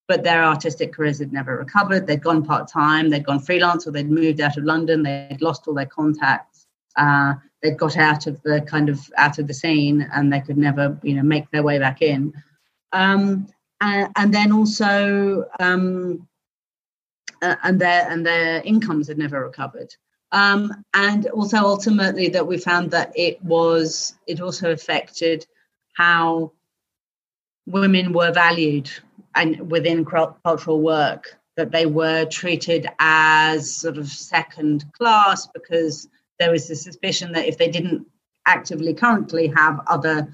[0.07, 2.05] but their artistic careers had never recovered.
[2.05, 5.03] They'd gone part time, they'd gone freelance, or they'd moved out of London.
[5.03, 6.67] They'd lost all their contacts.
[6.95, 10.57] Uh, they'd got out of the kind of out of the scene, and they could
[10.57, 12.33] never, you know, make their way back in.
[12.93, 13.47] Um,
[13.81, 16.25] and, and, then also um,
[17.41, 19.93] uh, and their and their incomes had never recovered.
[20.31, 25.45] Um, and also ultimately that we found that it was it also affected
[25.93, 26.51] how
[27.65, 28.89] women were valued
[29.35, 36.51] and within cultural work that they were treated as sort of second class because there
[36.51, 38.05] was the suspicion that if they didn't
[38.45, 40.27] actively currently have other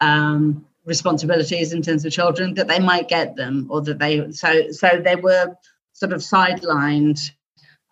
[0.00, 4.70] um, responsibilities in terms of children that they might get them or that they so
[4.70, 5.54] so they were
[6.02, 7.20] sort of sidelined,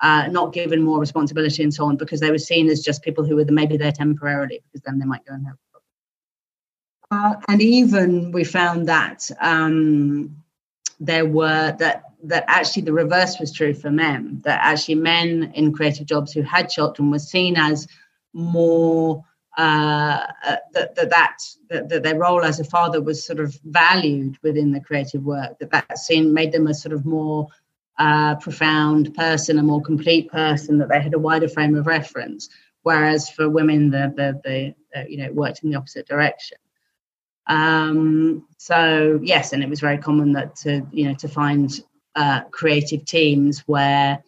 [0.00, 3.24] uh, not given more responsibility and so on, because they were seen as just people
[3.24, 5.58] who were maybe there temporarily, because then they might go and help.
[7.12, 10.36] Uh, and even we found that um,
[10.98, 14.40] there were that that actually the reverse was true for men.
[14.44, 17.86] That actually men in creative jobs who had children were seen as
[18.32, 19.24] more
[19.58, 21.36] uh, uh that, that, that,
[21.68, 25.58] that that their role as a father was sort of valued within the creative work.
[25.58, 27.48] That that scene made them a sort of more
[28.00, 32.48] uh, profound person, a more complete person, that they had a wider frame of reference.
[32.82, 36.56] Whereas for women, the the, the uh, you know worked in the opposite direction.
[37.46, 41.70] Um, so yes, and it was very common that to you know to find
[42.16, 44.24] uh, creative teams where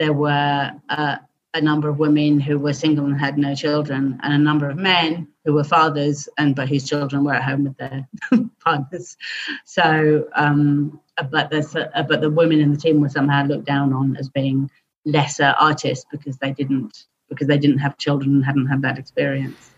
[0.00, 1.16] there were uh,
[1.54, 4.76] a number of women who were single and had no children, and a number of
[4.76, 8.08] men who were fathers and but whose children were at home with their
[8.64, 9.16] partners.
[9.64, 14.16] So, um, but there's but the women in the team were somehow looked down on
[14.16, 14.70] as being
[15.04, 19.70] lesser artists because they didn't because they didn't have children and hadn't had that experience.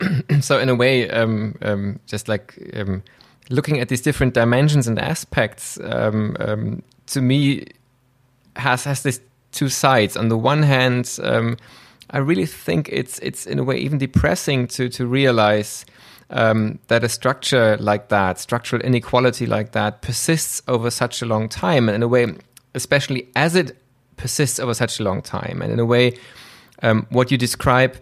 [0.40, 3.02] so, in a way, um, um, just like um,
[3.50, 7.66] looking at these different dimensions and aspects, um, um, to me,
[8.56, 9.20] has has this
[9.52, 10.16] two sides.
[10.16, 11.18] On the one hand,
[12.12, 15.84] I really think it's it's in a way even depressing to to realize
[16.30, 21.48] um, that a structure like that, structural inequality like that, persists over such a long
[21.48, 22.34] time, and in a way,
[22.74, 23.76] especially as it
[24.16, 26.16] persists over such a long time, and in a way,
[26.82, 27.96] um, what you describe.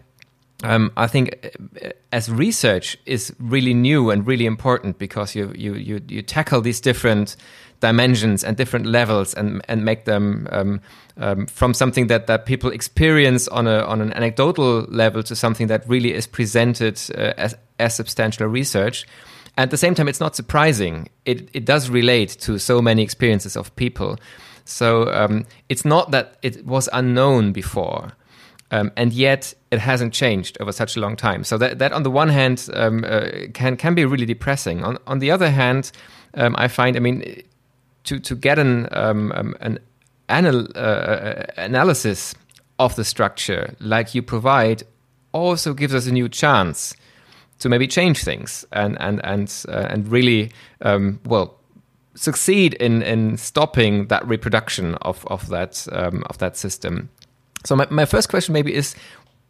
[0.62, 1.50] Um, I think
[1.82, 6.60] uh, as research is really new and really important because you you you, you tackle
[6.60, 7.36] these different
[7.80, 10.80] dimensions and different levels and and make them um,
[11.16, 15.66] um, from something that that people experience on a on an anecdotal level to something
[15.68, 19.06] that really is presented uh, as as substantial research.
[19.56, 21.08] At the same time, it's not surprising.
[21.24, 24.18] It it does relate to so many experiences of people.
[24.64, 28.12] So um, it's not that it was unknown before.
[28.72, 31.42] Um, and yet it hasn't changed over such a long time.
[31.42, 34.84] So that, that on the one hand um, uh, can can be really depressing.
[34.84, 35.90] On on the other hand,
[36.34, 37.42] um, I find I mean
[38.04, 39.78] to to get an um, um, an
[40.28, 42.34] anal, uh, uh, analysis
[42.78, 44.82] of the structure like you provide
[45.32, 46.94] also gives us a new chance
[47.58, 51.58] to maybe change things and and and uh, and really um, well
[52.14, 57.08] succeed in in stopping that reproduction of of that um, of that system.
[57.64, 58.94] So my, my first question maybe is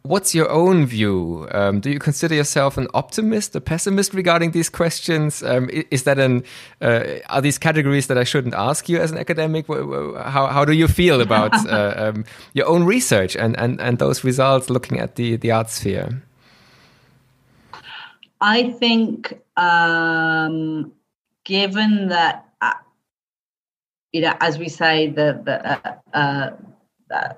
[0.03, 1.47] What's your own view?
[1.51, 5.43] Um, do you consider yourself an optimist, a pessimist regarding these questions?
[5.43, 6.43] Um, is that an
[6.81, 9.67] uh, are these categories that I shouldn't ask you as an academic?
[9.67, 14.23] How how do you feel about uh, um, your own research and, and and those
[14.23, 16.23] results looking at the the art sphere?
[18.41, 20.91] I think, um,
[21.43, 22.73] given that, uh,
[24.11, 26.55] you know, as we say, the the uh,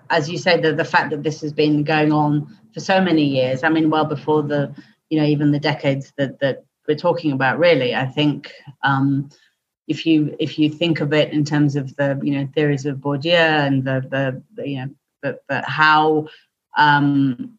[0.09, 3.23] as you say, the, the fact that this has been going on for so many
[3.23, 4.73] years, I mean, well before the,
[5.09, 8.51] you know, even the decades that, that we're talking about, really, I think
[8.83, 9.29] um,
[9.87, 12.97] if you if you think of it in terms of the, you know, theories of
[12.97, 14.89] Bourdieu and the, the, the you know,
[15.21, 16.27] but, but how
[16.77, 17.57] um,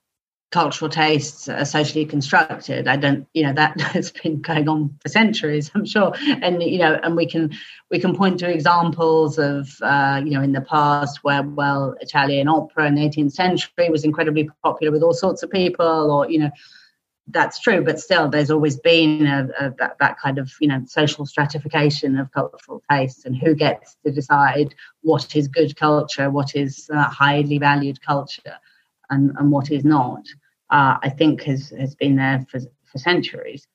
[0.54, 2.86] cultural tastes are socially constructed.
[2.86, 6.12] I don't you know that has been going on for centuries i'm sure.
[6.42, 7.50] And you know and we can
[7.90, 12.46] we can point to examples of uh, you know in the past where well italian
[12.46, 16.38] opera in the 18th century was incredibly popular with all sorts of people or you
[16.38, 16.52] know
[17.28, 17.82] that's true.
[17.82, 22.16] But still there's always been a, a, that, that kind of you know social stratification
[22.16, 27.08] of cultural tastes and who gets to decide what is good culture what is uh,
[27.22, 28.56] highly valued culture
[29.10, 30.24] and, and what is not
[30.74, 33.66] uh, I think has has been there for for centuries.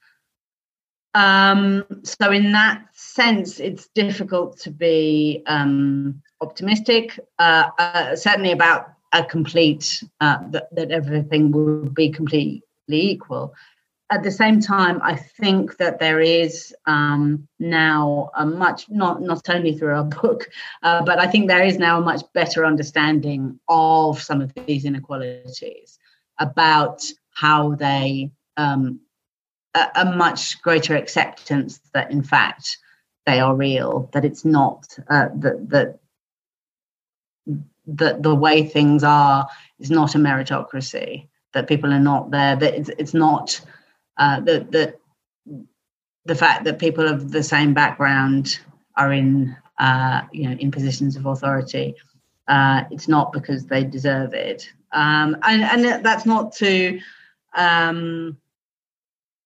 [1.16, 7.20] Um, so in that sense, it's difficult to be um, optimistic.
[7.40, 13.56] Uh, uh, certainly about a complete uh, that, that everything will be completely equal.
[14.12, 19.50] At the same time, I think that there is um, now a much not not
[19.50, 20.50] only through our book,
[20.84, 24.84] uh, but I think there is now a much better understanding of some of these
[24.84, 25.99] inequalities
[26.40, 29.00] about how they um,
[29.76, 32.78] a, a, much greater acceptance that in fact
[33.26, 36.00] they are real that it's not uh, that that
[37.86, 39.48] that the way things are
[39.80, 43.60] is not a meritocracy that people are not there that it's, it's not
[44.18, 45.00] uh, that that
[46.26, 48.60] the fact that people of the same background
[48.96, 51.96] are in uh, you know in positions of authority
[52.48, 57.00] uh, it's not because they deserve it um, and, and that's not to
[57.56, 58.38] um,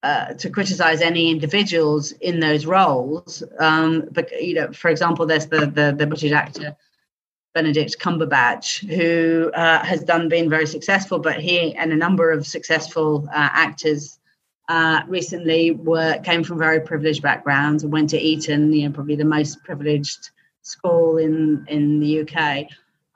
[0.04, 3.44] uh, to criticize any individuals in those roles.
[3.60, 6.76] Um, but you know, for example, there's the the, the British actor
[7.54, 12.46] Benedict Cumberbatch, who uh, has done been very successful, but he and a number of
[12.48, 14.20] successful uh, actors
[14.70, 19.16] uh, recently were came from very privileged backgrounds and went to Eton, you know, probably
[19.16, 20.32] the most privileged
[20.64, 22.66] school in in the UK.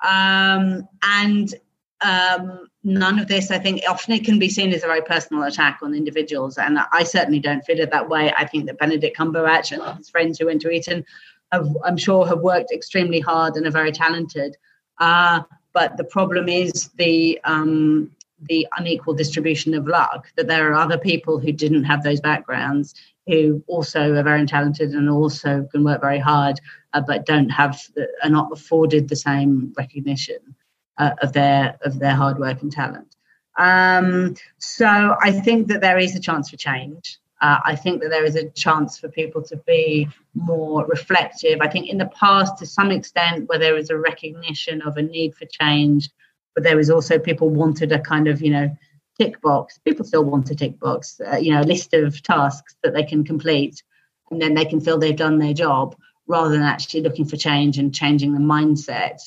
[0.05, 1.55] Um, and
[2.01, 5.43] um, none of this, I think, often it can be seen as a very personal
[5.43, 6.57] attack on individuals.
[6.57, 8.31] And I certainly don't feel it that way.
[8.37, 11.05] I think that Benedict Cumberbatch and his friends who went to Eton
[11.51, 14.57] have, I'm sure, have worked extremely hard and are very talented.
[14.99, 15.41] Uh,
[15.73, 18.11] but the problem is the um,
[18.49, 20.27] the unequal distribution of luck.
[20.35, 22.93] That there are other people who didn't have those backgrounds
[23.27, 26.59] who also are very talented and also can work very hard,
[26.93, 27.79] uh, but don't have
[28.23, 30.55] are not afforded the same recognition.
[30.97, 33.15] Uh, of their of their hard work and talent.
[33.57, 37.19] Um, so I think that there is a chance for change.
[37.41, 41.59] Uh, I think that there is a chance for people to be more reflective.
[41.61, 45.03] I think in the past, to some extent, where there was a recognition of a
[45.03, 46.09] need for change,
[46.55, 48.75] but there was also people wanted a kind of, you know,
[49.19, 49.79] tick box.
[49.85, 53.03] People still want a tick box, uh, you know, a list of tasks that they
[53.03, 53.83] can complete,
[54.31, 55.95] and then they can feel they've done their job,
[56.27, 59.19] rather than actually looking for change and changing the mindset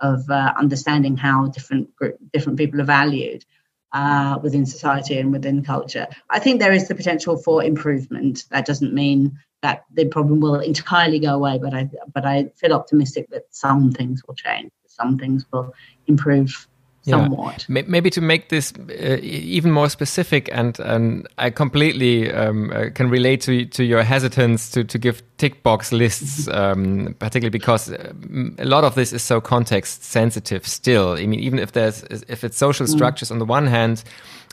[0.00, 3.44] of uh, understanding how different group, different people are valued
[3.92, 6.06] uh, within society and within culture.
[6.30, 8.44] I think there is the potential for improvement.
[8.50, 12.74] That doesn't mean that the problem will entirely go away, but I but I feel
[12.74, 15.72] optimistic that some things will change, some things will
[16.06, 16.68] improve
[17.04, 17.66] somewhat.
[17.68, 17.82] Yeah.
[17.86, 23.10] Maybe to make this uh, even more specific, and, and I completely um, uh, can
[23.10, 28.12] relate to to your hesitance to, to give tick box lists, um, particularly because uh,
[28.58, 30.66] a lot of this is so context sensitive.
[30.66, 32.90] Still, I mean, even if there's if it's social mm.
[32.90, 33.32] structures mm.
[33.32, 34.04] on the one hand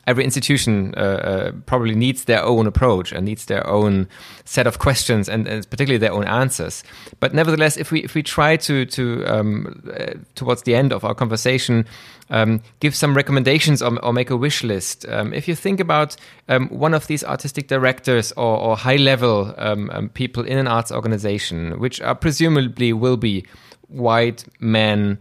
[0.08, 4.08] every institution uh, uh, probably needs their own approach and needs their own
[4.46, 6.84] set of questions and, and particularly their own answers.
[7.20, 11.04] But nevertheless, if we if we try to to um, uh, towards the end of
[11.04, 11.86] our conversation,
[12.32, 15.06] um, give some recommendations or, or, make a wish list.
[15.08, 16.16] Um, if you think about
[16.48, 20.68] um, one of these artistic directors or, or high level um, um, people in an
[20.68, 23.46] arts organization, which are presumably will be
[23.90, 25.20] white men,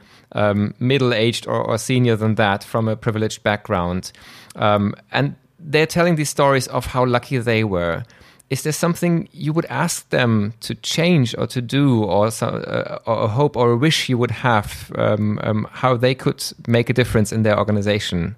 [0.78, 4.12] middle aged or, or senior than that from a privileged background.
[4.56, 8.04] Um, and they're telling these stories of how lucky they were.
[8.48, 12.98] Is there something you would ask them to change or to do, or, so, uh,
[13.06, 16.90] or a hope or a wish you would have, um, um, how they could make
[16.90, 18.34] a difference in their organization?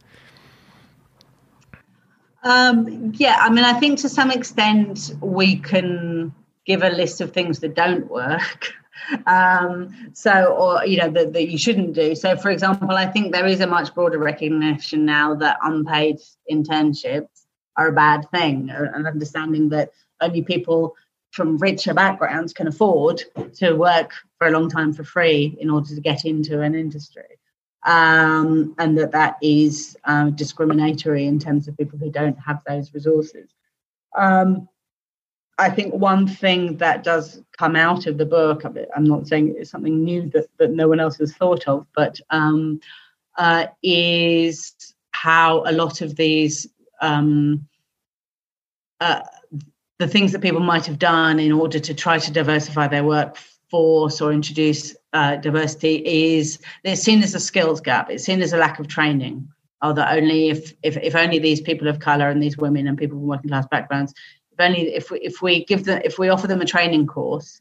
[2.43, 6.35] Um, yeah, I mean, I think to some extent we can
[6.67, 8.75] give a list of things that don't work.
[9.27, 12.15] Um, so or you know that, that you shouldn't do.
[12.15, 16.19] So for example i think there is a much broader recognition now that unpaid
[16.51, 19.91] internships are a bad thing and understanding that
[20.21, 20.95] only people
[21.33, 23.23] from richer backgrounds can afford
[23.55, 27.39] to work for a long time for free in order to get into an industry.
[27.85, 32.95] Um, and that that is uh, discriminatory in terms of people who don't have those
[32.95, 33.51] resources.
[34.17, 34.69] Um,
[35.63, 39.71] I think one thing that does come out of the book, I'm not saying it's
[39.71, 42.81] something new that, that no one else has thought of, but um,
[43.39, 44.75] uh, is
[45.13, 46.67] how a lot of these,
[47.01, 47.69] um,
[49.01, 49.21] uh,
[50.01, 54.21] the things that people might have done in order to try to diversify their workforce
[54.21, 58.59] or introduce uh, diversity is it's seen as a skills gap, it's seen as a
[58.59, 59.49] lack of training.
[59.81, 62.97] Or that only if, if, if only these people of color and these women and
[62.97, 64.15] people from working class backgrounds
[64.63, 67.61] only if we if we give them if we offer them a training course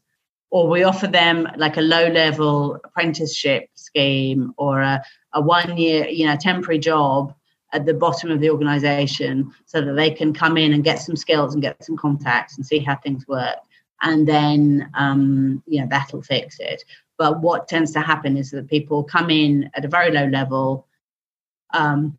[0.50, 5.02] or we offer them like a low level apprenticeship scheme or a,
[5.34, 7.34] a one year you know temporary job
[7.72, 11.16] at the bottom of the organization so that they can come in and get some
[11.16, 13.56] skills and get some contacts and see how things work.
[14.02, 16.84] And then um, you know that'll fix it.
[17.18, 20.86] But what tends to happen is that people come in at a very low level
[21.72, 22.18] um,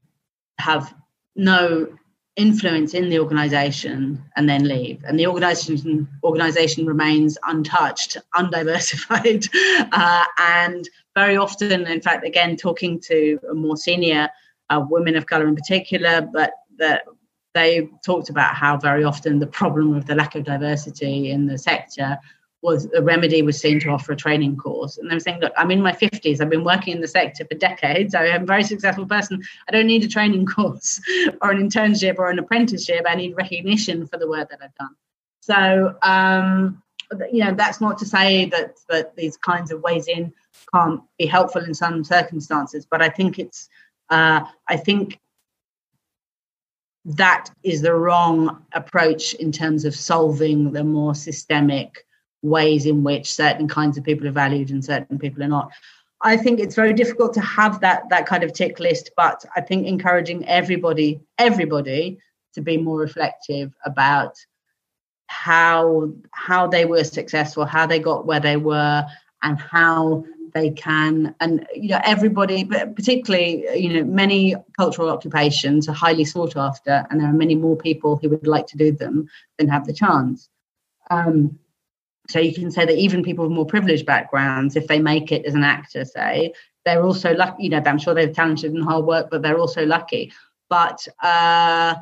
[0.59, 0.93] have
[1.35, 1.87] no
[2.35, 5.03] influence in the organization and then leave.
[5.03, 9.45] And the organization organization remains untouched undiversified
[9.91, 14.29] uh, and very often in fact again talking to more senior
[14.69, 17.03] uh, women of color in particular but that
[17.53, 21.57] they talked about how very often the problem of the lack of diversity in the
[21.57, 22.17] sector
[22.63, 24.97] was the remedy was seen to offer a training course.
[24.97, 26.41] And they were saying, look, I'm in my 50s.
[26.41, 28.15] I've been working in the sector for decades.
[28.15, 29.43] I'm a very successful person.
[29.67, 31.01] I don't need a training course
[31.41, 33.05] or an internship or an apprenticeship.
[33.07, 34.95] I need recognition for the work that I've done.
[35.41, 36.81] So, um,
[37.31, 40.33] you know, that's not to say that, that these kinds of ways in
[40.73, 43.67] can't be helpful in some circumstances, but I think it's,
[44.09, 45.19] uh, I think
[47.05, 52.05] that is the wrong approach in terms of solving the more systemic
[52.43, 55.71] ways in which certain kinds of people are valued and certain people are not.
[56.21, 59.61] I think it's very difficult to have that that kind of tick list, but I
[59.61, 62.19] think encouraging everybody, everybody,
[62.53, 64.35] to be more reflective about
[65.27, 69.05] how how they were successful, how they got where they were,
[69.41, 70.23] and how
[70.53, 76.23] they can and you know everybody but particularly you know many cultural occupations are highly
[76.23, 79.27] sought after and there are many more people who would like to do them
[79.57, 80.49] than have the chance
[81.09, 81.57] um,
[82.29, 85.45] so you can say that even people with more privileged backgrounds, if they make it
[85.45, 86.53] as an actor, say,
[86.85, 87.63] they're also lucky.
[87.63, 90.31] You know, I'm sure they're talented and hard work, but they're also lucky.
[90.69, 91.95] But uh,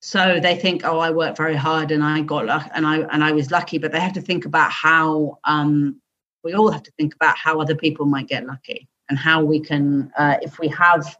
[0.00, 3.24] so they think, oh, I worked very hard and I got luck and I and
[3.24, 3.78] I was lucky.
[3.78, 6.00] But they have to think about how um,
[6.44, 9.60] we all have to think about how other people might get lucky and how we
[9.60, 11.16] can, uh, if we have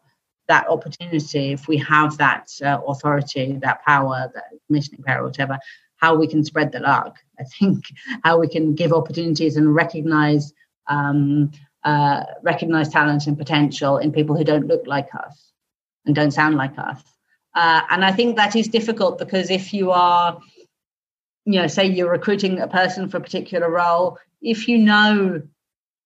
[0.46, 5.58] that opportunity, if we have that uh, authority, that power, that commissioning power, whatever,
[5.98, 7.16] how we can spread the luck.
[7.38, 7.84] I think
[8.24, 10.52] how we can give opportunities and recognize
[10.88, 11.50] um,
[11.84, 15.52] uh, recognize talent and potential in people who don't look like us
[16.06, 17.02] and don't sound like us.
[17.54, 20.40] Uh, and I think that is difficult because if you are,
[21.44, 25.42] you know, say you're recruiting a person for a particular role, if you know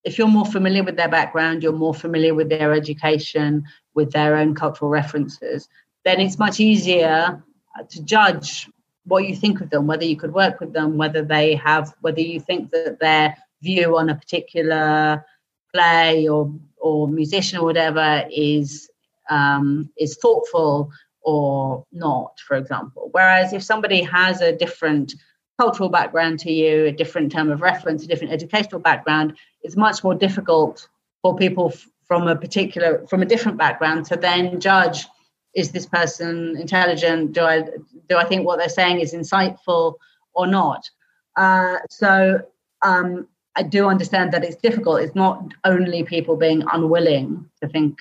[0.05, 3.64] if you're more familiar with their background, you're more familiar with their education,
[3.95, 5.68] with their own cultural references,
[6.05, 7.43] then it's much easier
[7.78, 8.68] uh, to judge
[9.05, 12.20] what you think of them, whether you could work with them, whether they have, whether
[12.20, 15.24] you think that their view on a particular
[15.72, 18.90] play or or musician or whatever is
[19.30, 20.90] um, is thoughtful
[21.22, 23.09] or not, for example.
[23.12, 25.14] Whereas if somebody has a different
[25.59, 30.03] cultural background to you, a different term of reference, a different educational background, it's much
[30.03, 30.88] more difficult
[31.22, 35.07] for people f- from a particular from a different background to then judge
[35.55, 37.32] is this person intelligent?
[37.32, 37.62] Do i
[38.09, 39.94] do i think what they're saying is insightful
[40.34, 40.88] or not?
[41.36, 42.40] Uh, so
[42.82, 43.26] um,
[43.57, 45.00] i do understand that it's difficult.
[45.00, 47.98] It's not only people being unwilling to think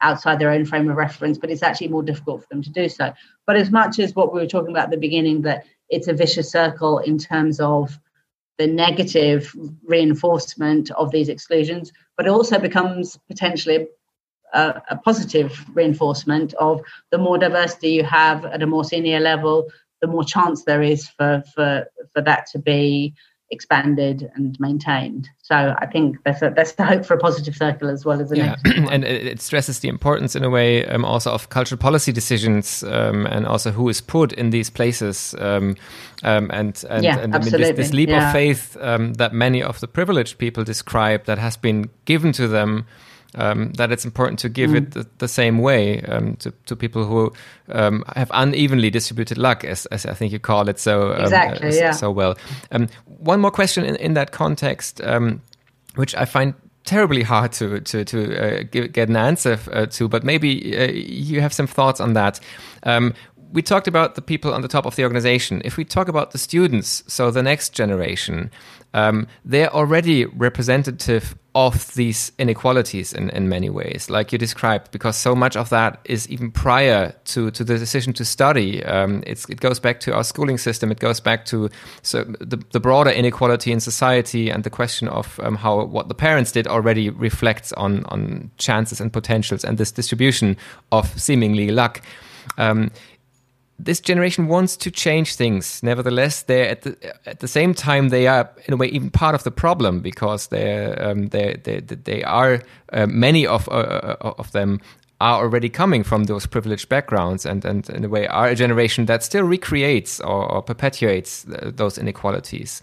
[0.00, 2.88] outside their own frame of reference but it's actually more difficult for them to do
[2.88, 3.12] so.
[3.46, 6.12] But as much as what we were talking about at the beginning that it's a
[6.12, 7.98] vicious circle in terms of
[8.58, 9.52] the negative
[9.84, 13.88] reinforcement of these exclusions, but it also becomes potentially
[14.54, 16.80] a, a, positive reinforcement of
[17.10, 19.68] the more diversity you have at a more senior level,
[20.00, 23.14] the more chance there is for for for that to be
[23.50, 25.28] expanded and maintained.
[25.42, 28.32] So I think that's a, that's the hope for a positive circle as well as
[28.32, 28.56] a yeah.
[28.64, 33.26] and it stresses the importance in a way um, also of cultural policy decisions um,
[33.26, 35.76] and also who is put in these places um,
[36.22, 38.26] um and and, yeah, and I mean, this, this, leap yeah.
[38.26, 42.48] of faith um, that many of the privileged people describe that has been given to
[42.48, 42.86] them
[43.34, 44.76] um, that it's important to give mm.
[44.76, 47.32] it the, the, same way um, to, to people who
[47.70, 51.68] um, have unevenly distributed luck, as, as, I think you call it so um, exactly,
[51.68, 51.90] uh, yeah.
[51.92, 52.36] so well.
[52.70, 55.42] Um, one more question in, in that context, um,
[55.96, 56.54] which I find
[56.84, 60.90] terribly hard to to to uh, give, get an answer uh, to, but maybe uh,
[60.92, 62.40] you have some thoughts on that.
[62.82, 63.14] Um,
[63.54, 65.62] we talked about the people on the top of the organization.
[65.64, 68.50] If we talk about the students, so the next generation,
[68.94, 75.16] um, they're already representative of these inequalities in, in many ways, like you described, because
[75.16, 78.84] so much of that is even prior to, to the decision to study.
[78.84, 80.90] Um, it goes back to our schooling system.
[80.90, 81.70] It goes back to
[82.02, 86.14] so the, the broader inequality in society and the question of um, how what the
[86.14, 90.56] parents did already reflects on on chances and potentials and this distribution
[90.90, 92.00] of seemingly luck.
[92.58, 92.90] Um,
[93.78, 95.82] this generation wants to change things.
[95.82, 96.96] Nevertheless, they're at the
[97.26, 100.48] at the same time they are in a way even part of the problem because
[100.48, 102.62] they're um, they they they are
[102.92, 104.80] uh, many of uh, uh, of them
[105.20, 109.06] are already coming from those privileged backgrounds and and in a way are a generation
[109.06, 111.44] that still recreates or, or perpetuates
[111.76, 112.82] those inequalities.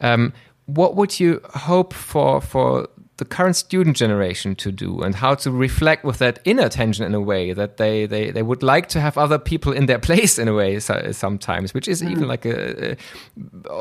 [0.00, 0.32] Um,
[0.66, 5.50] what would you hope for for the current student generation to do and how to
[5.50, 9.00] reflect with that inner tension in a way that they, they, they would like to
[9.00, 12.10] have other people in their place in a way sometimes, which is mm.
[12.10, 12.96] even like a, a,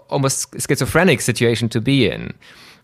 [0.10, 2.34] almost schizophrenic situation to be in.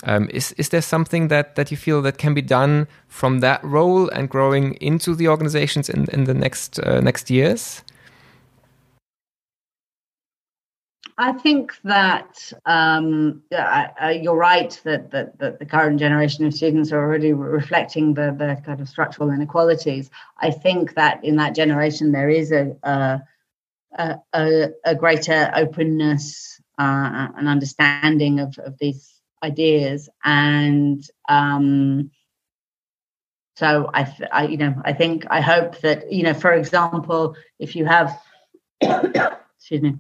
[0.06, 3.62] Um, is is there something that, that you feel that can be done from that
[3.64, 7.84] role and growing into the organizations in, in the next uh, next years?
[11.20, 16.94] I think that um, yeah, you're right that, that, that the current generation of students
[16.94, 20.10] are already reflecting the, the kind of structural inequalities.
[20.38, 27.28] I think that in that generation there is a a, a, a greater openness uh,
[27.36, 32.12] and understanding of, of these ideas, and um,
[33.58, 37.76] so I, I, you know, I think I hope that you know, for example, if
[37.76, 38.18] you have,
[38.82, 39.98] excuse me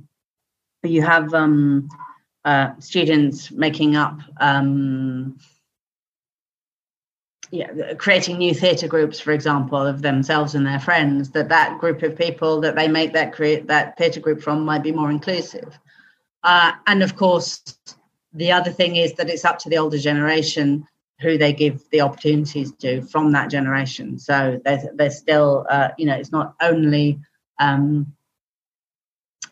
[0.83, 1.89] you have um,
[2.45, 5.37] uh, students making up um,
[7.51, 12.03] yeah, creating new theatre groups, for example, of themselves and their friends, that that group
[12.03, 15.79] of people that they make that create that theatre group from might be more inclusive.
[16.43, 17.61] Uh, and of course,
[18.33, 20.87] the other thing is that it's up to the older generation
[21.21, 24.19] who they give the opportunities to from that generation.
[24.19, 27.19] So there's there's still, uh, you know, it's not only
[27.59, 28.13] um,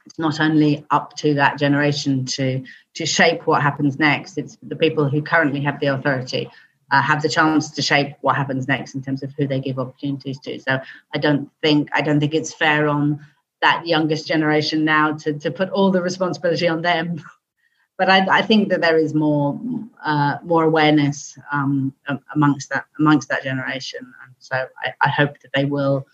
[0.07, 4.75] it's not only up to that generation to to shape what happens next it's the
[4.75, 6.49] people who currently have the authority
[6.89, 9.77] uh, have the chance to shape what happens next in terms of who they give
[9.77, 10.59] opportunities to.
[10.59, 10.79] So
[11.13, 13.25] i don't think i don't think it's fair on
[13.61, 17.23] that youngest generation now to to put all the responsibility on them.
[17.97, 19.59] But I, I, think that there is more
[20.05, 21.93] uh, more awareness um,
[22.35, 26.05] amongst that amongst that generation, and so I, I hope that they will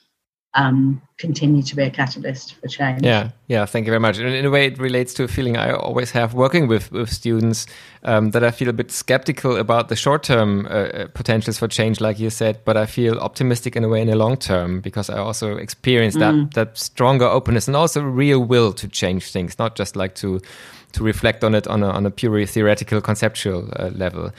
[0.56, 3.02] um, continue to be a catalyst for change.
[3.04, 3.66] Yeah, yeah.
[3.66, 4.18] Thank you very much.
[4.18, 7.10] And in a way, it relates to a feeling I always have working with with
[7.10, 7.66] students
[8.04, 11.68] um, that I feel a bit skeptical about the short term uh, uh, potentials for
[11.68, 14.82] change, like you said, but I feel optimistic in a way in the long term
[14.82, 16.54] because I also experience that mm.
[16.54, 20.40] that stronger openness and also real will to change things, not just like to
[20.94, 24.32] to reflect on it on a, on a purely theoretical, conceptual uh, level.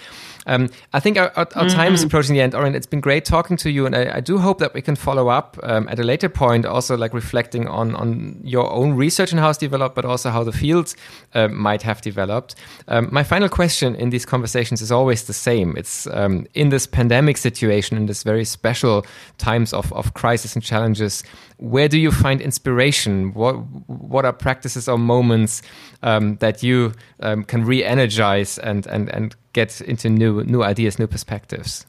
[0.46, 1.94] Um, I think our, our, our time mm-hmm.
[1.94, 2.74] is approaching the end, Orian.
[2.74, 5.28] It's been great talking to you, and I, I do hope that we can follow
[5.28, 9.40] up um, at a later point, also like reflecting on on your own research and
[9.40, 10.96] how it's developed, but also how the fields
[11.34, 12.54] uh, might have developed.
[12.88, 15.74] Um, my final question in these conversations is always the same.
[15.76, 19.06] It's um, in this pandemic situation, in this very special
[19.38, 21.24] times of of crisis and challenges.
[21.58, 23.32] Where do you find inspiration?
[23.32, 23.54] What
[23.86, 25.62] what are practices or moments
[26.02, 31.06] um, that you um, can re-energize and and and get into new new ideas, new
[31.06, 31.86] perspectives?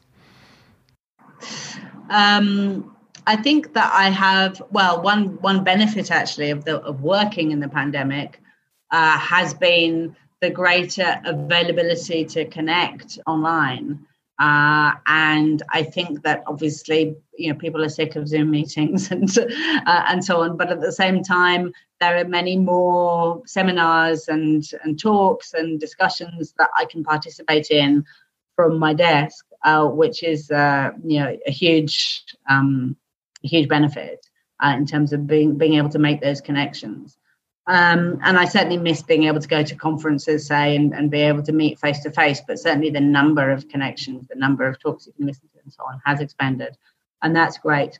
[2.08, 2.96] Um,
[3.26, 7.60] I think that I have well one one benefit actually of the of working in
[7.60, 8.40] the pandemic
[8.90, 14.06] uh, has been the greater availability to connect online.
[14.38, 19.28] Uh, and I think that obviously, you know, people are sick of Zoom meetings and
[19.38, 20.56] uh, and so on.
[20.56, 26.52] But at the same time, there are many more seminars and and talks and discussions
[26.58, 28.04] that I can participate in
[28.56, 32.94] from my desk, uh, which is uh, you know a huge um,
[33.42, 34.26] huge benefit
[34.62, 37.16] uh, in terms of being being able to make those connections.
[37.68, 41.20] Um, and I certainly miss being able to go to conferences, say, and, and be
[41.20, 42.40] able to meet face to face.
[42.46, 45.72] But certainly the number of connections, the number of talks you can listen to, and
[45.72, 46.76] so on, has expanded,
[47.22, 47.98] and that's great.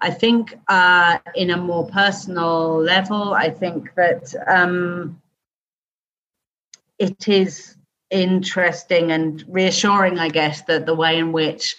[0.00, 5.20] I think uh, in a more personal level, I think that um,
[6.98, 7.76] it is
[8.10, 11.76] interesting and reassuring, I guess, that the way in which,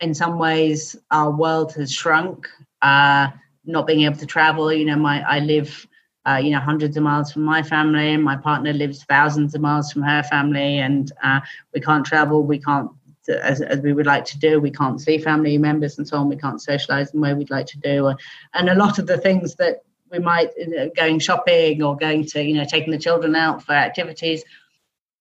[0.00, 2.48] in some ways, our world has shrunk.
[2.82, 3.28] Uh,
[3.66, 5.86] not being able to travel, you know, my I live
[6.26, 9.60] uh, you know, hundreds of miles from my family, and my partner lives thousands of
[9.60, 11.40] miles from her family, and uh,
[11.72, 12.90] we can't travel, we can't,
[13.28, 16.28] as, as we would like to do, we can't see family members and so on,
[16.28, 18.12] we can't socialize in the way we'd like to do,
[18.54, 22.24] and a lot of the things that we might you know, going shopping or going
[22.24, 24.44] to, you know, taking the children out for activities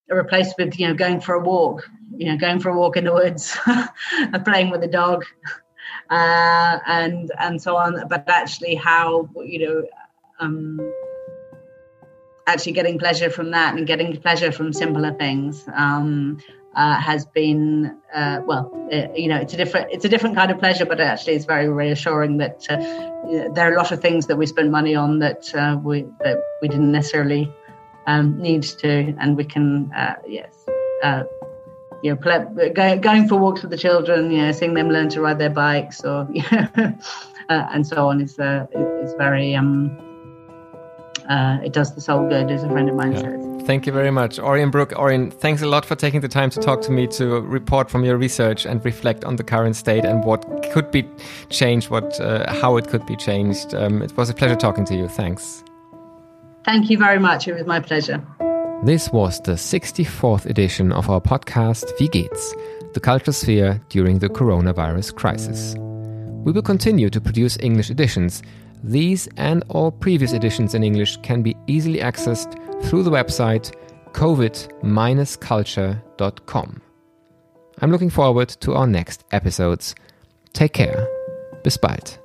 [0.10, 2.98] are replaced with, you know, going for a walk, you know, going for a walk
[2.98, 3.58] in the woods,
[4.18, 5.26] and playing with a dog.
[6.10, 9.84] Uh, and and so on, but actually, how you know
[10.40, 10.80] um,
[12.48, 16.38] actually getting pleasure from that and getting pleasure from simpler things um,
[16.76, 20.52] uh, has been uh, well it, you know it's a different it's a different kind
[20.52, 22.78] of pleasure but actually it's very reassuring that uh,
[23.54, 26.38] there are a lot of things that we spend money on that uh, we that
[26.62, 27.52] we didn't necessarily
[28.08, 30.66] um, need to and we can uh, yes
[31.02, 31.24] uh,
[32.04, 35.10] you know play, go, going for walks with the children you know seeing them learn
[35.10, 36.94] to ride their bikes or you know,
[37.50, 40.05] and so on is is very um,
[41.30, 43.22] uh, it does the soul good, as a friend of mine yeah.
[43.22, 43.64] says.
[43.66, 44.92] Thank you very much, Orian Brook.
[44.92, 48.06] Orian, thanks a lot for taking the time to talk to me, to report from
[48.06, 51.04] your research and reflect on the current state and what could be
[51.50, 53.74] changed, what uh, how it could be changed.
[53.74, 55.08] Um, it was a pleasure talking to you.
[55.08, 55.64] Thanks.
[56.64, 57.48] Thank you very much.
[57.48, 58.24] It was my pleasure.
[58.84, 62.54] This was the 64th edition of our podcast Wie geht's?
[62.94, 65.76] The Cultural Sphere during the coronavirus crisis.
[66.46, 68.44] We will continue to produce English editions
[68.84, 73.74] these and all previous editions in English can be easily accessed through the website
[74.14, 76.82] covid-culture.com.
[77.82, 79.96] I'm looking forward to our next episodes.
[80.54, 81.08] Take care.
[81.64, 82.20] Bis bald.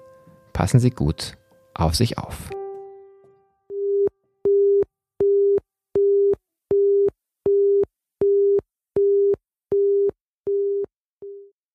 [0.52, 1.34] Passen Sie gut
[1.74, 2.50] auf sich auf.